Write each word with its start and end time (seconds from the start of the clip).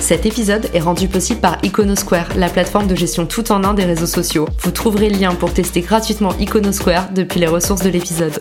Cet 0.00 0.26
épisode 0.26 0.70
est 0.72 0.80
rendu 0.80 1.08
possible 1.08 1.40
par 1.40 1.58
Iconosquare, 1.64 2.36
la 2.36 2.48
plateforme 2.48 2.86
de 2.86 2.94
gestion 2.94 3.26
tout 3.26 3.52
en 3.52 3.64
un 3.64 3.74
des 3.74 3.84
réseaux 3.84 4.06
sociaux. 4.06 4.48
Vous 4.60 4.70
trouverez 4.70 5.10
le 5.10 5.18
lien 5.18 5.34
pour 5.34 5.52
tester 5.52 5.80
gratuitement 5.80 6.32
Iconosquare 6.38 7.12
depuis 7.12 7.40
les 7.40 7.46
ressources 7.46 7.82
de 7.82 7.90
l'épisode. 7.90 8.40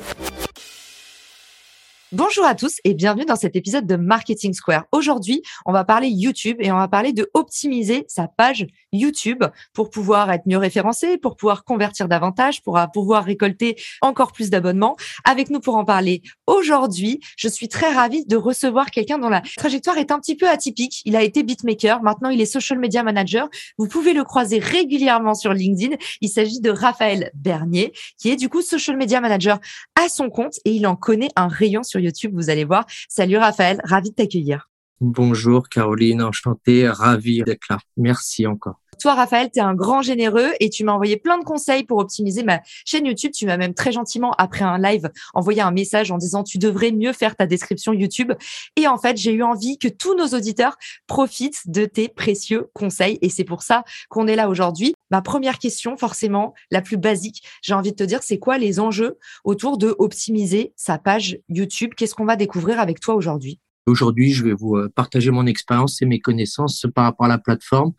Bonjour 2.13 2.45
à 2.45 2.55
tous 2.55 2.77
et 2.85 2.93
bienvenue 2.93 3.25
dans 3.25 3.35
cet 3.35 3.57
épisode 3.57 3.85
de 3.85 3.97
Marketing 3.97 4.53
Square. 4.53 4.85
Aujourd'hui, 4.93 5.41
on 5.65 5.73
va 5.73 5.83
parler 5.83 6.07
YouTube 6.07 6.55
et 6.61 6.71
on 6.71 6.77
va 6.77 6.87
parler 6.87 7.11
de 7.11 7.29
optimiser 7.33 8.05
sa 8.07 8.29
page 8.29 8.65
YouTube 8.97 9.43
pour 9.73 9.89
pouvoir 9.89 10.31
être 10.31 10.45
mieux 10.45 10.57
référencé, 10.57 11.17
pour 11.17 11.35
pouvoir 11.35 11.63
convertir 11.63 12.07
davantage, 12.07 12.61
pour 12.61 12.79
pouvoir 12.93 13.23
récolter 13.23 13.75
encore 14.01 14.31
plus 14.31 14.49
d'abonnements. 14.49 14.95
Avec 15.23 15.49
nous 15.49 15.59
pour 15.59 15.75
en 15.75 15.85
parler 15.85 16.21
aujourd'hui, 16.45 17.19
je 17.37 17.47
suis 17.47 17.67
très 17.67 17.91
ravie 17.93 18.25
de 18.25 18.35
recevoir 18.35 18.91
quelqu'un 18.91 19.17
dont 19.17 19.29
la 19.29 19.41
trajectoire 19.57 19.97
est 19.97 20.11
un 20.11 20.19
petit 20.19 20.35
peu 20.35 20.49
atypique. 20.49 21.01
Il 21.05 21.15
a 21.15 21.23
été 21.23 21.43
beatmaker, 21.43 22.01
maintenant 22.01 22.29
il 22.29 22.41
est 22.41 22.45
social 22.45 22.79
media 22.79 23.03
manager. 23.03 23.49
Vous 23.77 23.87
pouvez 23.87 24.13
le 24.13 24.23
croiser 24.23 24.59
régulièrement 24.59 25.33
sur 25.33 25.53
LinkedIn. 25.53 25.95
Il 26.21 26.29
s'agit 26.29 26.59
de 26.59 26.69
Raphaël 26.69 27.31
Bernier, 27.33 27.93
qui 28.17 28.29
est 28.29 28.35
du 28.35 28.49
coup 28.49 28.61
social 28.61 28.97
media 28.97 29.21
manager 29.21 29.59
à 29.95 30.09
son 30.09 30.29
compte 30.29 30.55
et 30.65 30.71
il 30.71 30.87
en 30.87 30.95
connaît 30.95 31.29
un 31.35 31.47
rayon 31.47 31.83
sur 31.83 31.99
YouTube, 31.99 32.33
vous 32.35 32.49
allez 32.49 32.65
voir. 32.65 32.85
Salut 33.09 33.37
Raphaël, 33.37 33.81
ravi 33.83 34.09
de 34.09 34.15
t'accueillir. 34.15 34.69
Bonjour 34.99 35.69
Caroline, 35.69 36.23
enchanté, 36.23 36.89
ravi 36.89 37.43
d'être 37.43 37.67
là. 37.69 37.77
Merci 37.97 38.47
encore. 38.47 38.79
Toi, 38.99 39.13
Raphaël, 39.13 39.51
tu 39.53 39.59
es 39.59 39.61
un 39.61 39.75
grand 39.75 40.01
généreux 40.01 40.53
et 40.59 40.71
tu 40.71 40.83
m'as 40.83 40.93
envoyé 40.93 41.17
plein 41.17 41.37
de 41.37 41.43
conseils 41.43 41.83
pour 41.83 41.99
optimiser 41.99 42.41
ma 42.41 42.61
chaîne 42.83 43.05
YouTube. 43.05 43.31
Tu 43.31 43.45
m'as 43.45 43.57
même 43.57 43.75
très 43.75 43.91
gentiment, 43.91 44.31
après 44.39 44.65
un 44.65 44.79
live, 44.79 45.11
envoyé 45.35 45.61
un 45.61 45.69
message 45.69 46.11
en 46.11 46.17
disant 46.17 46.43
tu 46.43 46.57
devrais 46.57 46.91
mieux 46.91 47.13
faire 47.13 47.35
ta 47.35 47.45
description 47.45 47.93
YouTube. 47.93 48.33
Et 48.75 48.87
en 48.87 48.97
fait, 48.97 49.17
j'ai 49.17 49.33
eu 49.33 49.43
envie 49.43 49.77
que 49.77 49.87
tous 49.87 50.15
nos 50.15 50.29
auditeurs 50.29 50.77
profitent 51.05 51.69
de 51.69 51.85
tes 51.85 52.07
précieux 52.07 52.71
conseils. 52.73 53.19
Et 53.21 53.29
c'est 53.29 53.43
pour 53.43 53.61
ça 53.61 53.83
qu'on 54.09 54.25
est 54.25 54.35
là 54.35 54.49
aujourd'hui. 54.49 54.95
Ma 55.11 55.21
première 55.21 55.59
question, 55.59 55.95
forcément, 55.95 56.55
la 56.71 56.81
plus 56.81 56.97
basique, 56.97 57.43
j'ai 57.61 57.75
envie 57.75 57.91
de 57.91 57.97
te 57.97 58.03
dire, 58.03 58.23
c'est 58.23 58.39
quoi 58.39 58.57
les 58.57 58.79
enjeux 58.79 59.19
autour 59.43 59.77
de 59.77 59.95
optimiser 59.99 60.73
sa 60.75 60.97
page 60.97 61.37
YouTube? 61.49 61.93
Qu'est-ce 61.95 62.15
qu'on 62.15 62.25
va 62.25 62.35
découvrir 62.35 62.79
avec 62.79 62.99
toi 62.99 63.13
aujourd'hui? 63.13 63.59
Aujourd'hui, 63.87 64.33
je 64.33 64.43
vais 64.43 64.53
vous 64.53 64.75
euh, 64.75 64.91
partager 64.93 65.31
mon 65.31 65.45
expérience 65.45 66.01
et 66.01 66.05
mes 66.05 66.19
connaissances 66.19 66.85
par 66.93 67.05
rapport 67.05 67.25
à 67.25 67.29
la 67.29 67.37
plateforme 67.37 67.93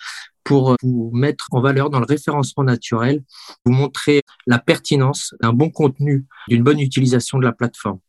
pour 0.45 0.73
euh, 0.73 0.77
vous 0.83 1.11
mettre 1.15 1.47
en 1.51 1.63
valeur 1.63 1.89
dans 1.89 1.99
le 1.99 2.05
référencement 2.05 2.63
naturel, 2.63 3.25
vous 3.65 3.73
montrer 3.73 4.21
la 4.47 4.59
pertinence 4.59 5.35
d'un 5.41 5.55
bon 5.55 5.71
contenu, 5.71 6.27
d'une 6.49 6.63
bonne 6.63 6.79
utilisation 6.79 7.39
de 7.39 7.45
la 7.45 7.53
plateforme. 7.53 8.01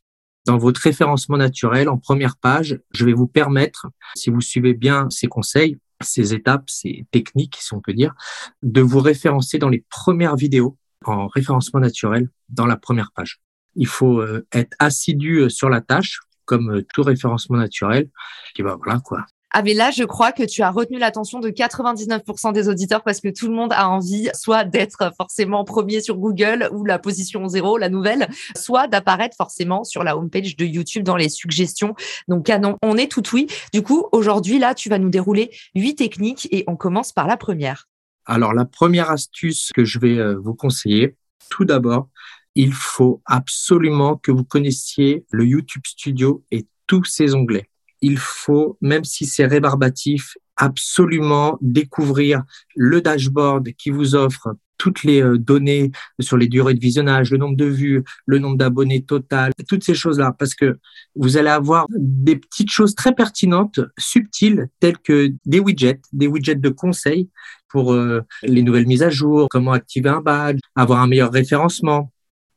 Dans 0.46 0.58
votre 0.58 0.82
référencement 0.82 1.38
naturel, 1.38 1.88
en 1.88 1.98
première 1.98 2.36
page, 2.36 2.78
je 2.92 3.06
vais 3.06 3.14
vous 3.14 3.28
permettre, 3.28 3.88
si 4.14 4.30
vous 4.30 4.42
suivez 4.42 4.74
bien 4.74 5.10
ces 5.10 5.28
conseils, 5.28 5.78
ces 6.02 6.34
étapes, 6.34 6.70
ces 6.70 7.06
techniques, 7.12 7.58
si 7.62 7.74
on 7.74 7.80
peut 7.80 7.94
dire, 7.94 8.14
de 8.62 8.82
vous 8.82 9.00
référencer 9.00 9.58
dans 9.58 9.70
les 9.70 9.86
premières 9.90 10.36
vidéos 10.36 10.78
en 11.06 11.28
référencement 11.28 11.80
naturel 11.80 12.30
dans 12.50 12.66
la 12.66 12.76
première 12.76 13.14
page. 13.14 13.40
Il 13.76 13.88
faut 13.88 14.20
euh, 14.20 14.46
être 14.52 14.76
assidu 14.80 15.50
sur 15.50 15.70
la 15.70 15.80
tâche, 15.80 16.20
comme 16.50 16.72
euh, 16.72 16.86
tout 16.94 17.04
référencement 17.04 17.58
naturel. 17.58 18.10
Et 18.58 18.64
ben 18.64 18.76
voilà 18.84 19.00
quoi. 19.00 19.26
Ah 19.52 19.64
mais 19.64 19.74
là, 19.74 19.90
je 19.90 20.04
crois 20.04 20.32
que 20.32 20.44
tu 20.44 20.62
as 20.62 20.70
retenu 20.70 21.00
l'attention 21.00 21.40
de 21.40 21.50
99% 21.50 22.54
des 22.54 22.70
auditeurs 22.70 23.02
parce 23.04 23.20
que 23.20 23.30
tout 23.30 23.48
le 23.48 23.56
monde 23.56 23.74
a 23.74 23.90
envie 23.90 24.30
soit 24.36 24.64
d'être 24.64 25.12
forcément 25.18 25.64
premier 25.64 26.02
sur 26.02 26.18
Google 26.18 26.70
ou 26.72 26.86
la 26.86 27.00
position 27.00 27.48
zéro, 27.48 27.80
la 27.80 27.90
nouvelle, 27.90 28.30
soit 28.56 28.88
d'apparaître 28.88 29.36
forcément 29.36 29.84
sur 29.84 30.04
la 30.04 30.18
homepage 30.18 30.56
de 30.56 30.66
YouTube 30.66 31.04
dans 31.04 31.16
les 31.16 31.30
suggestions. 31.30 31.96
Donc 32.28 32.46
canon, 32.46 32.78
on 32.84 32.96
est 32.96 33.12
tout 33.12 33.24
oui. 33.34 33.48
Du 33.74 33.82
coup, 33.82 34.06
aujourd'hui, 34.12 34.60
là, 34.60 34.76
tu 34.76 34.88
vas 34.88 35.00
nous 35.00 35.10
dérouler 35.10 35.50
huit 35.74 35.96
techniques 35.96 36.48
et 36.52 36.64
on 36.68 36.76
commence 36.76 37.12
par 37.12 37.26
la 37.26 37.38
première. 37.38 37.88
Alors 38.28 38.54
la 38.54 38.66
première 38.66 39.10
astuce 39.10 39.72
que 39.74 39.84
je 39.84 39.98
vais 39.98 40.20
euh, 40.20 40.36
vous 40.36 40.54
conseiller, 40.54 41.16
tout 41.50 41.66
d'abord, 41.66 42.10
il 42.60 42.74
faut 42.74 43.22
absolument 43.26 44.18
que 44.18 44.32
vous 44.34 44.44
connaissiez 44.44 45.24
le 45.32 45.46
YouTube 45.46 45.84
Studio 45.86 46.44
et 46.52 46.68
tous 46.88 47.06
ses 47.06 47.34
onglets. 47.34 47.70
Il 48.02 48.18
faut, 48.18 48.78
même 48.82 49.06
si 49.06 49.26
c'est 49.26 49.46
rébarbatif, 49.46 50.36
absolument 50.58 51.58
découvrir 51.62 52.44
le 52.76 53.00
dashboard 53.00 53.70
qui 53.78 53.92
vous 53.92 54.14
offre 54.14 54.58
toutes 54.78 55.04
les 55.04 55.22
euh, 55.22 55.38
données 55.38 55.92
sur 56.20 56.36
les 56.36 56.50
durées 56.50 56.74
de 56.74 56.82
visionnage, 56.82 57.32
le 57.32 57.38
nombre 57.38 57.56
de 57.56 57.64
vues, 57.64 58.04
le 58.26 58.40
nombre 58.40 58.58
d'abonnés 58.58 59.04
total, 59.06 59.54
toutes 59.70 59.86
ces 59.86 59.96
choses-là, 59.96 60.36
parce 60.38 60.54
que 60.54 60.80
vous 61.16 61.38
allez 61.38 61.50
avoir 61.50 61.86
des 61.92 62.36
petites 62.36 62.72
choses 62.72 62.94
très 62.94 63.16
pertinentes, 63.16 63.80
subtiles, 63.98 64.68
telles 64.82 64.98
que 64.98 65.34
des 65.46 65.62
widgets, 65.62 66.02
des 66.12 66.28
widgets 66.28 66.56
de 66.56 66.70
conseils 66.70 67.30
pour 67.70 67.94
euh, 67.94 68.22
les 68.44 68.64
nouvelles 68.64 68.88
mises 68.88 69.04
à 69.04 69.10
jour, 69.10 69.48
comment 69.50 69.72
activer 69.72 70.10
un 70.10 70.22
badge, 70.22 70.60
avoir 70.76 71.00
un 71.00 71.08
meilleur 71.08 71.32
référencement, 71.32 72.12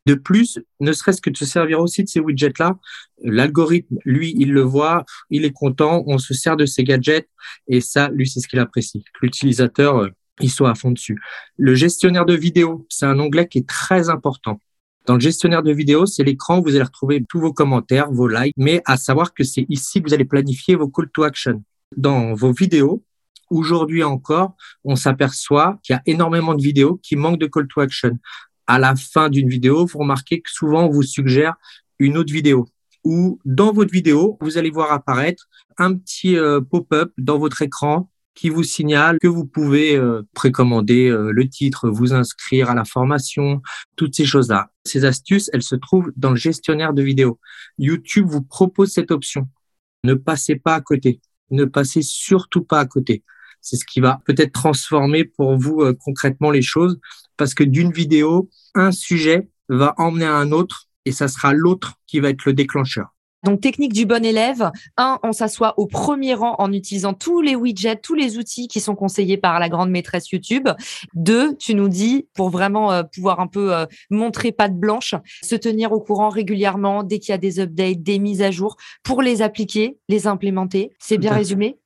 de 0.07 0.15
plus, 0.15 0.59
ne 0.81 0.93
serait-ce 0.93 1.21
que 1.21 1.31
de 1.31 1.37
se 1.37 1.45
servir 1.45 1.81
aussi 1.81 2.03
de 2.03 2.09
ces 2.09 2.21
widgets-là, 2.21 2.79
l'algorithme, 3.23 3.99
lui, 4.05 4.35
il 4.37 4.53
le 4.53 4.63
voit, 4.63 5.05
il 5.31 5.45
est 5.45 5.53
content, 5.53 6.03
on 6.07 6.19
se 6.19 6.35
sert 6.35 6.57
de 6.57 6.67
ces 6.67 6.85
gadgets 6.85 7.29
et 7.69 7.81
ça, 7.81 8.09
lui, 8.09 8.29
c'est 8.29 8.41
ce 8.41 8.49
qu'il 8.49 8.59
apprécie. 8.59 9.05
L'utilisateur, 9.21 9.99
euh, 9.99 10.09
il 10.41 10.51
soit 10.51 10.71
à 10.71 10.75
fond 10.75 10.91
dessus. 10.91 11.21
Le 11.57 11.75
gestionnaire 11.75 12.27
de 12.27 12.35
vidéo, 12.35 12.87
c'est 12.89 13.07
un 13.07 13.19
onglet 13.19 13.47
qui 13.47 13.59
est 13.59 13.69
très 13.69 14.09
important. 14.09 14.61
Dans 15.07 15.15
le 15.15 15.21
gestionnaire 15.21 15.63
de 15.63 15.73
vidéo, 15.73 16.07
c'est 16.07 16.23
l'écran 16.23 16.59
où 16.59 16.63
vous 16.63 16.75
allez 16.75 16.85
retrouver 16.85 17.25
tous 17.29 17.41
vos 17.41 17.53
commentaires, 17.53 18.11
vos 18.11 18.29
likes, 18.29 18.55
mais 18.57 18.83
à 18.85 18.97
savoir 18.97 19.35
que 19.35 19.45
c'est 19.45 19.67
ici 19.69 20.01
que 20.01 20.09
vous 20.09 20.15
allez 20.15 20.25
planifier 20.25 20.77
vos 20.77 20.89
call 20.89 21.11
to 21.13 21.25
action. 21.25 21.63
Dans 21.97 22.35
vos 22.35 22.53
vidéos, 22.53 23.05
aujourd'hui 23.51 24.05
encore, 24.05 24.55
on 24.85 24.97
s'aperçoit 24.97 25.79
qu'il 25.83 25.95
y 25.95 25.97
a 25.97 26.03
énormément 26.07 26.55
de 26.55 26.63
vidéos 26.63 27.01
qui 27.03 27.17
manquent 27.17 27.41
de 27.41 27.47
call 27.47 27.67
to 27.69 27.81
action 27.81 28.19
à 28.67 28.79
la 28.79 28.95
fin 28.97 29.29
d'une 29.29 29.49
vidéo, 29.49 29.87
vous 29.87 29.99
remarquez 29.99 30.41
que 30.41 30.51
souvent 30.51 30.85
on 30.87 30.91
vous 30.91 31.03
suggère 31.03 31.55
une 31.99 32.17
autre 32.17 32.33
vidéo 32.33 32.67
ou 33.05 33.41
dans 33.45 33.73
votre 33.73 33.93
vidéo, 33.93 34.39
vous 34.41 34.59
allez 34.59 34.71
voir 34.71 34.93
apparaître 34.93 35.49
un 35.79 35.95
petit 35.95 36.37
euh, 36.37 36.61
pop-up 36.61 37.13
dans 37.19 37.39
votre 37.39 37.63
écran 37.63 38.09
qui 38.35 38.49
vous 38.49 38.63
signale 38.63 39.19
que 39.21 39.29
vous 39.29 39.45
pouvez 39.45 39.97
euh, 39.97 40.23
précommander 40.35 41.09
euh, 41.09 41.33
le 41.33 41.49
titre, 41.49 41.91
vous 41.91 42.15
inscrire 42.15 42.71
à 42.71 42.75
la 42.75 42.85
formation, 42.85 43.61
toutes 43.97 44.15
ces 44.15 44.25
choses-là. 44.25 44.71
Ces 44.85 45.05
astuces, 45.05 45.51
elles 45.53 45.63
se 45.63 45.75
trouvent 45.75 46.13
dans 46.17 46.31
le 46.31 46.37
gestionnaire 46.37 46.95
de 46.95 47.03
vidéos. 47.03 47.39
YouTube 47.79 48.27
vous 48.29 48.43
propose 48.43 48.91
cette 48.91 49.11
option. 49.11 49.49
Ne 50.05 50.15
passez 50.15 50.57
pas 50.57 50.75
à 50.75 50.81
côté. 50.81 51.21
Ne 51.51 51.67
passez 51.67 52.01
surtout 52.03 52.63
pas 52.63 52.81
à 52.81 52.87
côté. 52.87 53.23
C'est 53.63 53.77
ce 53.77 53.85
qui 53.85 54.01
va 54.01 54.21
peut-être 54.27 54.53
transformer 54.53 55.25
pour 55.25 55.57
vous 55.57 55.83
concrètement 56.05 56.51
les 56.51 56.63
choses 56.63 57.01
parce 57.37 57.55
que 57.55 57.65
d'une 57.65 57.93
vidéo, 57.93 58.51
un 58.75 58.93
sujet 58.93 59.49
va 59.69 59.95
emmener 59.97 60.27
à 60.27 60.35
un 60.35 60.53
autre 60.53 60.89
et 61.05 61.13
ça 61.13 61.29
sera 61.29 61.53
l'autre 61.53 61.95
qui 62.07 62.21
va 62.21 62.31
être 62.31 62.45
le 62.45 62.53
déclencheur. 62.53 63.15
Donc, 63.45 63.61
technique 63.61 63.93
du 63.93 64.07
bon 64.07 64.25
élève. 64.25 64.71
Un, 64.97 65.19
on 65.23 65.33
s'assoit 65.33 65.79
au 65.79 65.87
premier 65.87 66.35
rang 66.35 66.55
en 66.59 66.73
utilisant 66.73 67.13
tous 67.13 67.41
les 67.41 67.57
widgets, 67.57 67.97
tous 67.97 68.15
les 68.15 68.39
outils 68.39 68.69
qui 68.69 68.81
sont 68.81 68.95
conseillés 68.95 69.37
par 69.37 69.59
la 69.59 69.69
grande 69.69 69.91
maîtresse 69.91 70.31
YouTube. 70.31 70.69
Deux, 71.15 71.57
tu 71.57 71.75
nous 71.75 71.89
dis, 71.89 72.29
pour 72.35 72.51
vraiment 72.51 72.93
euh, 72.93 73.03
pouvoir 73.03 73.41
un 73.41 73.49
peu 73.49 73.75
euh, 73.75 73.87
montrer 74.11 74.53
patte 74.53 74.77
blanche, 74.77 75.15
se 75.43 75.57
tenir 75.57 75.93
au 75.93 76.01
courant 76.01 76.29
régulièrement 76.29 77.03
dès 77.03 77.19
qu'il 77.19 77.33
y 77.33 77.35
a 77.35 77.39
des 77.39 77.61
updates, 77.61 78.03
des 78.03 78.19
mises 78.19 78.43
à 78.43 78.51
jour, 78.51 78.77
pour 79.03 79.23
les 79.23 79.43
appliquer, 79.43 79.99
les 80.09 80.27
implémenter. 80.27 80.93
C'est 80.99 81.19
bien 81.19 81.33
résumé? 81.33 81.79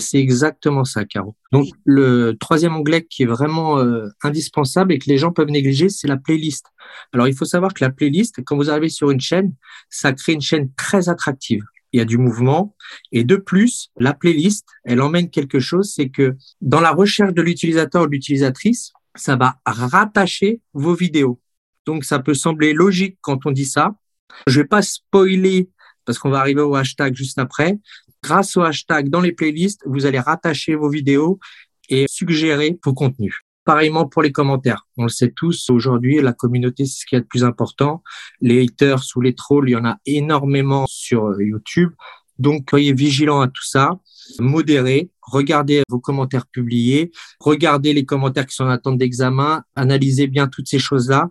C'est 0.00 0.18
exactement 0.18 0.84
ça, 0.84 1.04
Caro. 1.04 1.34
Donc, 1.52 1.66
le 1.84 2.36
troisième 2.38 2.76
onglet 2.76 3.04
qui 3.04 3.24
est 3.24 3.26
vraiment 3.26 3.78
euh, 3.78 4.06
indispensable 4.22 4.92
et 4.92 4.98
que 4.98 5.08
les 5.08 5.18
gens 5.18 5.32
peuvent 5.32 5.50
négliger, 5.50 5.88
c'est 5.88 6.06
la 6.06 6.16
playlist. 6.16 6.66
Alors, 7.12 7.26
il 7.26 7.34
faut 7.34 7.44
savoir 7.44 7.74
que 7.74 7.84
la 7.84 7.90
playlist, 7.90 8.40
quand 8.44 8.56
vous 8.56 8.70
arrivez 8.70 8.88
sur 8.88 9.10
une 9.10 9.20
chaîne, 9.20 9.54
ça 9.88 10.12
crée 10.12 10.32
une 10.32 10.40
chaîne 10.40 10.72
très 10.74 11.08
attractive. 11.08 11.62
Il 11.92 11.98
y 11.98 12.00
a 12.00 12.04
du 12.04 12.18
mouvement. 12.18 12.76
Et 13.10 13.24
de 13.24 13.34
plus, 13.34 13.90
la 13.96 14.14
playlist, 14.14 14.64
elle 14.84 15.00
emmène 15.00 15.28
quelque 15.28 15.58
chose, 15.58 15.92
c'est 15.92 16.08
que 16.08 16.36
dans 16.60 16.80
la 16.80 16.92
recherche 16.92 17.34
de 17.34 17.42
l'utilisateur 17.42 18.02
ou 18.02 18.06
de 18.06 18.12
l'utilisatrice, 18.12 18.92
ça 19.16 19.34
va 19.34 19.56
rattacher 19.66 20.60
vos 20.72 20.94
vidéos. 20.94 21.40
Donc, 21.84 22.04
ça 22.04 22.20
peut 22.20 22.34
sembler 22.34 22.72
logique 22.72 23.18
quand 23.22 23.44
on 23.46 23.50
dit 23.50 23.64
ça. 23.64 23.96
Je 24.46 24.60
vais 24.60 24.66
pas 24.66 24.82
spoiler 24.82 25.68
parce 26.04 26.18
qu'on 26.18 26.30
va 26.30 26.38
arriver 26.38 26.60
au 26.60 26.76
hashtag 26.76 27.14
juste 27.16 27.38
après. 27.38 27.78
Grâce 28.22 28.56
au 28.56 28.62
hashtag 28.62 29.08
dans 29.08 29.20
les 29.20 29.32
playlists, 29.32 29.82
vous 29.86 30.06
allez 30.06 30.20
rattacher 30.20 30.74
vos 30.74 30.88
vidéos 30.90 31.38
et 31.88 32.06
suggérer 32.08 32.78
vos 32.84 32.94
contenus. 32.94 33.40
pareillement 33.64 34.06
pour 34.08 34.22
les 34.22 34.32
commentaires. 34.32 34.86
On 34.96 35.04
le 35.04 35.10
sait 35.10 35.30
tous, 35.30 35.70
aujourd'hui, 35.70 36.20
la 36.20 36.32
communauté, 36.32 36.86
c'est 36.86 37.00
ce 37.00 37.06
qui 37.06 37.14
est 37.14 37.18
le 37.18 37.24
plus 37.24 37.44
important. 37.44 38.02
Les 38.40 38.64
haters 38.64 39.02
ou 39.14 39.20
les 39.20 39.34
trolls, 39.34 39.68
il 39.68 39.72
y 39.72 39.76
en 39.76 39.84
a 39.84 39.98
énormément 40.06 40.86
sur 40.88 41.26
euh, 41.26 41.44
YouTube. 41.44 41.92
Donc, 42.38 42.66
soyez 42.70 42.92
vigilants 42.94 43.42
à 43.42 43.48
tout 43.48 43.64
ça. 43.64 44.00
Modérez, 44.38 45.10
regardez 45.20 45.82
vos 45.88 46.00
commentaires 46.00 46.46
publiés, 46.46 47.12
regardez 47.38 47.92
les 47.92 48.04
commentaires 48.04 48.46
qui 48.46 48.54
sont 48.54 48.64
en 48.64 48.70
attente 48.70 48.98
d'examen, 48.98 49.62
analysez 49.76 50.26
bien 50.26 50.48
toutes 50.48 50.68
ces 50.68 50.78
choses-là. 50.78 51.30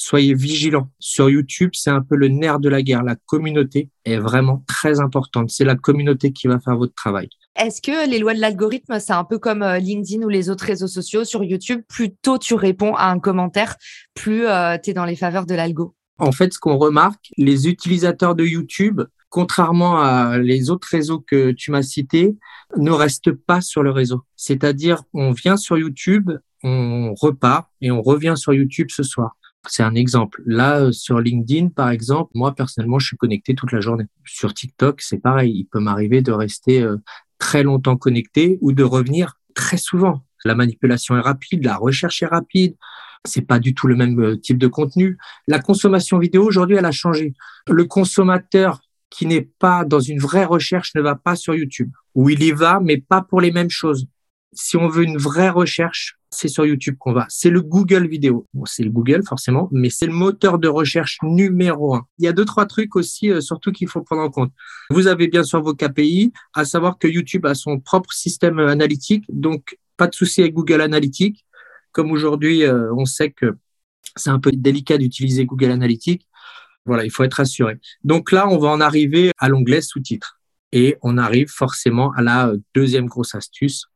Soyez 0.00 0.32
vigilants. 0.32 0.92
Sur 1.00 1.28
YouTube, 1.28 1.70
c'est 1.72 1.90
un 1.90 2.02
peu 2.02 2.14
le 2.14 2.28
nerf 2.28 2.60
de 2.60 2.68
la 2.68 2.82
guerre. 2.82 3.02
La 3.02 3.16
communauté 3.16 3.90
est 4.04 4.16
vraiment 4.16 4.62
très 4.68 5.00
importante. 5.00 5.50
C'est 5.50 5.64
la 5.64 5.74
communauté 5.74 6.30
qui 6.32 6.46
va 6.46 6.60
faire 6.60 6.76
votre 6.76 6.94
travail. 6.94 7.28
Est-ce 7.56 7.82
que 7.82 8.08
les 8.08 8.20
lois 8.20 8.32
de 8.32 8.38
l'algorithme, 8.38 9.00
c'est 9.00 9.12
un 9.12 9.24
peu 9.24 9.40
comme 9.40 9.64
euh, 9.64 9.78
LinkedIn 9.78 10.22
ou 10.22 10.28
les 10.28 10.50
autres 10.50 10.64
réseaux 10.64 10.86
sociaux 10.86 11.24
sur 11.24 11.42
YouTube 11.42 11.82
Plus 11.88 12.14
tôt 12.14 12.38
tu 12.38 12.54
réponds 12.54 12.94
à 12.94 13.06
un 13.06 13.18
commentaire, 13.18 13.74
plus 14.14 14.46
euh, 14.46 14.78
tu 14.80 14.90
es 14.90 14.92
dans 14.94 15.04
les 15.04 15.16
faveurs 15.16 15.46
de 15.46 15.56
l'algo? 15.56 15.96
En 16.18 16.30
fait, 16.30 16.52
ce 16.52 16.60
qu'on 16.60 16.78
remarque, 16.78 17.32
les 17.36 17.66
utilisateurs 17.66 18.36
de 18.36 18.44
YouTube, 18.44 19.02
contrairement 19.30 20.00
à 20.00 20.38
les 20.38 20.70
autres 20.70 20.86
réseaux 20.88 21.18
que 21.18 21.50
tu 21.50 21.72
m'as 21.72 21.82
cités, 21.82 22.36
ne 22.76 22.92
restent 22.92 23.32
pas 23.32 23.60
sur 23.60 23.82
le 23.82 23.90
réseau. 23.90 24.22
C'est-à-dire, 24.36 25.02
on 25.12 25.32
vient 25.32 25.56
sur 25.56 25.76
YouTube, 25.76 26.30
on 26.62 27.14
repart 27.14 27.68
et 27.80 27.90
on 27.90 28.00
revient 28.00 28.34
sur 28.36 28.54
YouTube 28.54 28.88
ce 28.90 29.02
soir. 29.02 29.37
C'est 29.66 29.82
un 29.82 29.94
exemple. 29.94 30.42
Là, 30.46 30.80
euh, 30.80 30.92
sur 30.92 31.20
LinkedIn, 31.20 31.68
par 31.68 31.90
exemple, 31.90 32.30
moi, 32.34 32.54
personnellement, 32.54 32.98
je 32.98 33.08
suis 33.08 33.16
connecté 33.16 33.54
toute 33.54 33.72
la 33.72 33.80
journée. 33.80 34.04
Sur 34.24 34.54
TikTok, 34.54 35.00
c'est 35.02 35.18
pareil. 35.18 35.52
Il 35.54 35.64
peut 35.64 35.80
m'arriver 35.80 36.22
de 36.22 36.32
rester 36.32 36.86
très 37.38 37.62
longtemps 37.62 37.96
connecté 37.96 38.58
ou 38.60 38.72
de 38.72 38.82
revenir 38.82 39.34
très 39.54 39.76
souvent. 39.76 40.22
La 40.44 40.54
manipulation 40.54 41.16
est 41.16 41.20
rapide, 41.20 41.64
la 41.64 41.76
recherche 41.76 42.22
est 42.22 42.26
rapide. 42.26 42.76
C'est 43.24 43.42
pas 43.42 43.58
du 43.58 43.74
tout 43.74 43.88
le 43.88 43.96
même 43.96 44.20
euh, 44.20 44.36
type 44.36 44.58
de 44.58 44.68
contenu. 44.68 45.18
La 45.48 45.58
consommation 45.58 46.18
vidéo 46.18 46.44
aujourd'hui, 46.44 46.76
elle 46.76 46.84
a 46.84 46.92
changé. 46.92 47.34
Le 47.68 47.84
consommateur 47.84 48.80
qui 49.10 49.26
n'est 49.26 49.48
pas 49.58 49.84
dans 49.84 50.00
une 50.00 50.20
vraie 50.20 50.44
recherche 50.44 50.94
ne 50.94 51.00
va 51.00 51.16
pas 51.16 51.34
sur 51.34 51.54
YouTube. 51.54 51.90
Ou 52.14 52.30
il 52.30 52.42
y 52.42 52.52
va, 52.52 52.78
mais 52.80 52.98
pas 52.98 53.22
pour 53.22 53.40
les 53.40 53.50
mêmes 53.50 53.70
choses. 53.70 54.06
Si 54.52 54.76
on 54.76 54.88
veut 54.88 55.04
une 55.04 55.18
vraie 55.18 55.50
recherche, 55.50 56.18
c'est 56.30 56.48
sur 56.48 56.66
YouTube 56.66 56.96
qu'on 56.98 57.12
va. 57.12 57.26
C'est 57.28 57.50
le 57.50 57.62
Google 57.62 58.06
vidéo. 58.06 58.46
Bon, 58.52 58.64
c'est 58.64 58.82
le 58.82 58.90
Google 58.90 59.22
forcément, 59.26 59.68
mais 59.72 59.90
c'est 59.90 60.06
le 60.06 60.12
moteur 60.12 60.58
de 60.58 60.68
recherche 60.68 61.18
numéro 61.22 61.94
un. 61.94 62.06
Il 62.18 62.24
y 62.24 62.28
a 62.28 62.32
deux, 62.32 62.44
trois 62.44 62.66
trucs 62.66 62.96
aussi, 62.96 63.30
euh, 63.30 63.40
surtout 63.40 63.72
qu'il 63.72 63.88
faut 63.88 64.02
prendre 64.02 64.22
en 64.22 64.30
compte. 64.30 64.52
Vous 64.90 65.06
avez 65.06 65.28
bien 65.28 65.42
sûr 65.42 65.62
vos 65.62 65.74
KPI, 65.74 66.32
à 66.54 66.64
savoir 66.64 66.98
que 66.98 67.08
YouTube 67.08 67.46
a 67.46 67.54
son 67.54 67.80
propre 67.80 68.12
système 68.12 68.58
analytique, 68.58 69.24
donc 69.28 69.78
pas 69.96 70.06
de 70.06 70.14
souci 70.14 70.42
avec 70.42 70.54
Google 70.54 70.80
Analytics. 70.80 71.44
Comme 71.92 72.10
aujourd'hui, 72.12 72.64
euh, 72.64 72.92
on 72.94 73.04
sait 73.04 73.30
que 73.30 73.56
c'est 74.16 74.30
un 74.30 74.38
peu 74.38 74.50
délicat 74.52 74.98
d'utiliser 74.98 75.44
Google 75.46 75.70
Analytics. 75.70 76.26
Voilà, 76.84 77.04
il 77.04 77.10
faut 77.10 77.24
être 77.24 77.40
assuré. 77.40 77.76
Donc 78.04 78.32
là, 78.32 78.48
on 78.48 78.58
va 78.58 78.68
en 78.68 78.80
arriver 78.80 79.32
à 79.38 79.48
l'onglet 79.48 79.80
sous-titres. 79.80 80.40
Et 80.72 80.96
on 81.02 81.16
arrive 81.16 81.48
forcément 81.48 82.12
à 82.12 82.22
la 82.22 82.52
deuxième 82.74 83.06
grosse 83.06 83.34
astuce, 83.34 83.86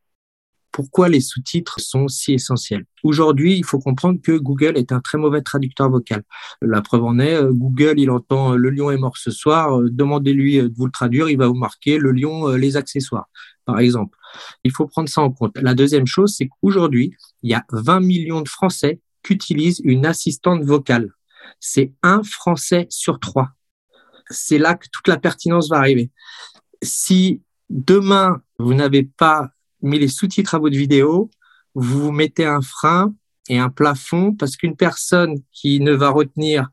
pourquoi 0.73 1.09
les 1.09 1.21
sous-titres 1.21 1.79
sont 1.81 2.09
si 2.09 2.33
essentiels. 2.33 2.87
Aujourd'hui, 3.03 3.57
il 3.57 3.65
faut 3.65 3.79
comprendre 3.79 4.21
que 4.21 4.33
Google 4.33 4.79
est 4.79 4.91
un 4.91 5.01
très 5.01 5.19
mauvais 5.19 5.43
traducteur 5.43 5.91
vocal. 5.91 6.23
La 6.63 6.81
preuve 6.81 7.05
en 7.05 7.19
est, 7.19 7.35
euh, 7.35 7.53
Google, 7.53 7.95
il 7.99 8.11
entend 8.11 8.55
euh, 8.55 8.57
le 8.57 8.71
lion 8.71 8.91
est 8.91 8.97
mort 8.97 9.19
ce 9.19 9.31
soir, 9.31 9.79
euh, 9.79 9.89
demandez-lui 9.91 10.57
de 10.57 10.73
vous 10.75 10.87
le 10.87 10.93
traduire, 10.93 11.29
il 11.29 11.37
va 11.37 11.47
vous 11.47 11.55
marquer 11.55 11.99
le 11.99 12.11
lion, 12.11 12.49
les 12.49 12.77
accessoires, 12.77 13.29
par 13.67 13.79
exemple. 13.79 14.17
Il 14.65 14.73
faut 14.73 14.87
prendre 14.87 15.09
ça 15.09 15.21
en 15.21 15.31
compte. 15.31 15.57
La 15.59 15.75
deuxième 15.75 16.07
chose, 16.07 16.35
c'est 16.37 16.49
qu'aujourd'hui, 16.49 17.15
il 17.43 17.51
y 17.51 17.55
a 17.55 17.65
20 17.71 18.01
millions 18.01 18.41
de 18.41 18.49
Français 18.49 19.01
qui 19.23 19.35
utilisent 19.35 19.81
une 19.85 20.07
assistante 20.07 20.63
vocale. 20.65 21.13
C'est 21.61 21.93
un 22.03 22.23
Français 22.23 22.87
sur 22.89 23.21
trois. 23.21 23.51
C'est 24.31 24.59
là 24.59 24.75
que 24.75 24.87
toute 24.91 25.07
la 25.07 25.19
pertinence 25.19 25.69
va 25.69 25.77
arriver. 25.77 26.11
Si 26.83 27.43
demain, 27.69 28.43
vous 28.59 28.75
n'avez 28.75 29.03
pas 29.03 29.51
mis 29.82 29.99
les 29.99 30.08
sous-titres 30.08 30.55
à 30.55 30.58
votre 30.58 30.76
vidéo, 30.76 31.31
vous 31.75 32.12
mettez 32.12 32.44
un 32.44 32.61
frein 32.61 33.14
et 33.49 33.58
un 33.58 33.69
plafond 33.69 34.34
parce 34.34 34.56
qu'une 34.56 34.76
personne 34.76 35.37
qui 35.52 35.81
ne 35.81 35.93
va 35.93 36.11
retenir 36.11 36.69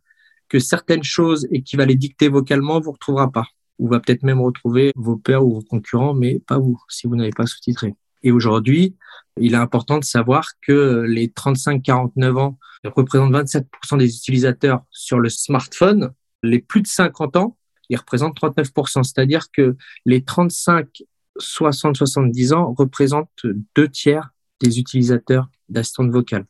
que 0.50 0.60
certaines 0.60 1.04
choses 1.04 1.48
et 1.52 1.62
qui 1.62 1.76
va 1.76 1.86
les 1.86 1.96
dicter 1.96 2.28
vocalement 2.28 2.80
vous 2.80 2.92
retrouvera 2.92 3.32
pas. 3.32 3.48
Ou 3.78 3.88
va 3.88 4.00
peut-être 4.00 4.24
même 4.24 4.42
retrouver 4.42 4.92
vos 4.96 5.16
pairs 5.16 5.46
ou 5.46 5.56
vos 5.56 5.62
concurrents, 5.62 6.14
mais 6.14 6.40
pas 6.40 6.58
vous, 6.58 6.78
si 6.90 7.08
vous 7.08 7.16
n'avez 7.16 7.32
pas 7.32 7.46
sous-titré. 7.46 7.96
Et 8.24 8.32
aujourd'hui, 8.32 8.96
il 9.40 9.54
est 9.54 9.58
important 9.58 10.00
de 10.00 10.04
savoir 10.04 10.50
que 10.62 11.06
les 11.08 11.28
35-49 11.28 12.38
ans 12.38 12.60
représentent 12.84 13.32
27% 13.32 13.98
des 13.98 14.18
utilisateurs 14.18 14.84
sur 14.92 15.20
le 15.20 15.30
smartphone. 15.30 16.12
Les 16.44 16.60
plus 16.60 16.82
de 16.82 16.88
50 16.88 17.38
ans, 17.38 17.58
ils 17.90 17.98
représentent 17.98 18.38
39%. 18.38 19.04
C'est-à-dire 19.04 19.50
que 19.52 19.78
les 20.06 20.24
35 20.24 21.04
60-70 21.40 22.54
ans 22.54 22.74
représentent 22.78 23.46
deux 23.76 23.88
tiers 23.88 24.30
des 24.62 24.80
utilisateurs 24.80 25.48
d'assistante 25.70 26.12
vocale. 26.12 26.46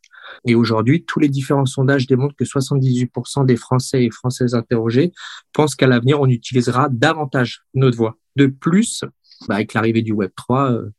Et 0.46 0.56
aujourd'hui, 0.56 1.06
tous 1.06 1.20
les 1.20 1.30
différents 1.30 1.66
sondages 1.66 2.08
démontrent 2.08 2.36
que 2.36 2.44
78% 2.44 3.46
des 3.46 3.56
Français 3.56 4.04
et 4.04 4.12
Françaises 4.12 4.56
interrogés 4.56 5.12
pensent 5.54 5.76
qu'à 5.76 5.88
l'avenir, 5.88 6.20
on 6.22 6.28
utilisera 6.28 6.90
davantage 6.90 7.64
notre 7.74 7.98
voix. 7.98 8.18
De 8.36 8.48
plus, 8.48 9.04
bah, 9.48 9.56
avec 9.56 9.74
l'arrivée 9.74 10.02
du 10.02 10.12
Web 10.12 10.32
3, 10.36 10.72
euh, 10.72 10.94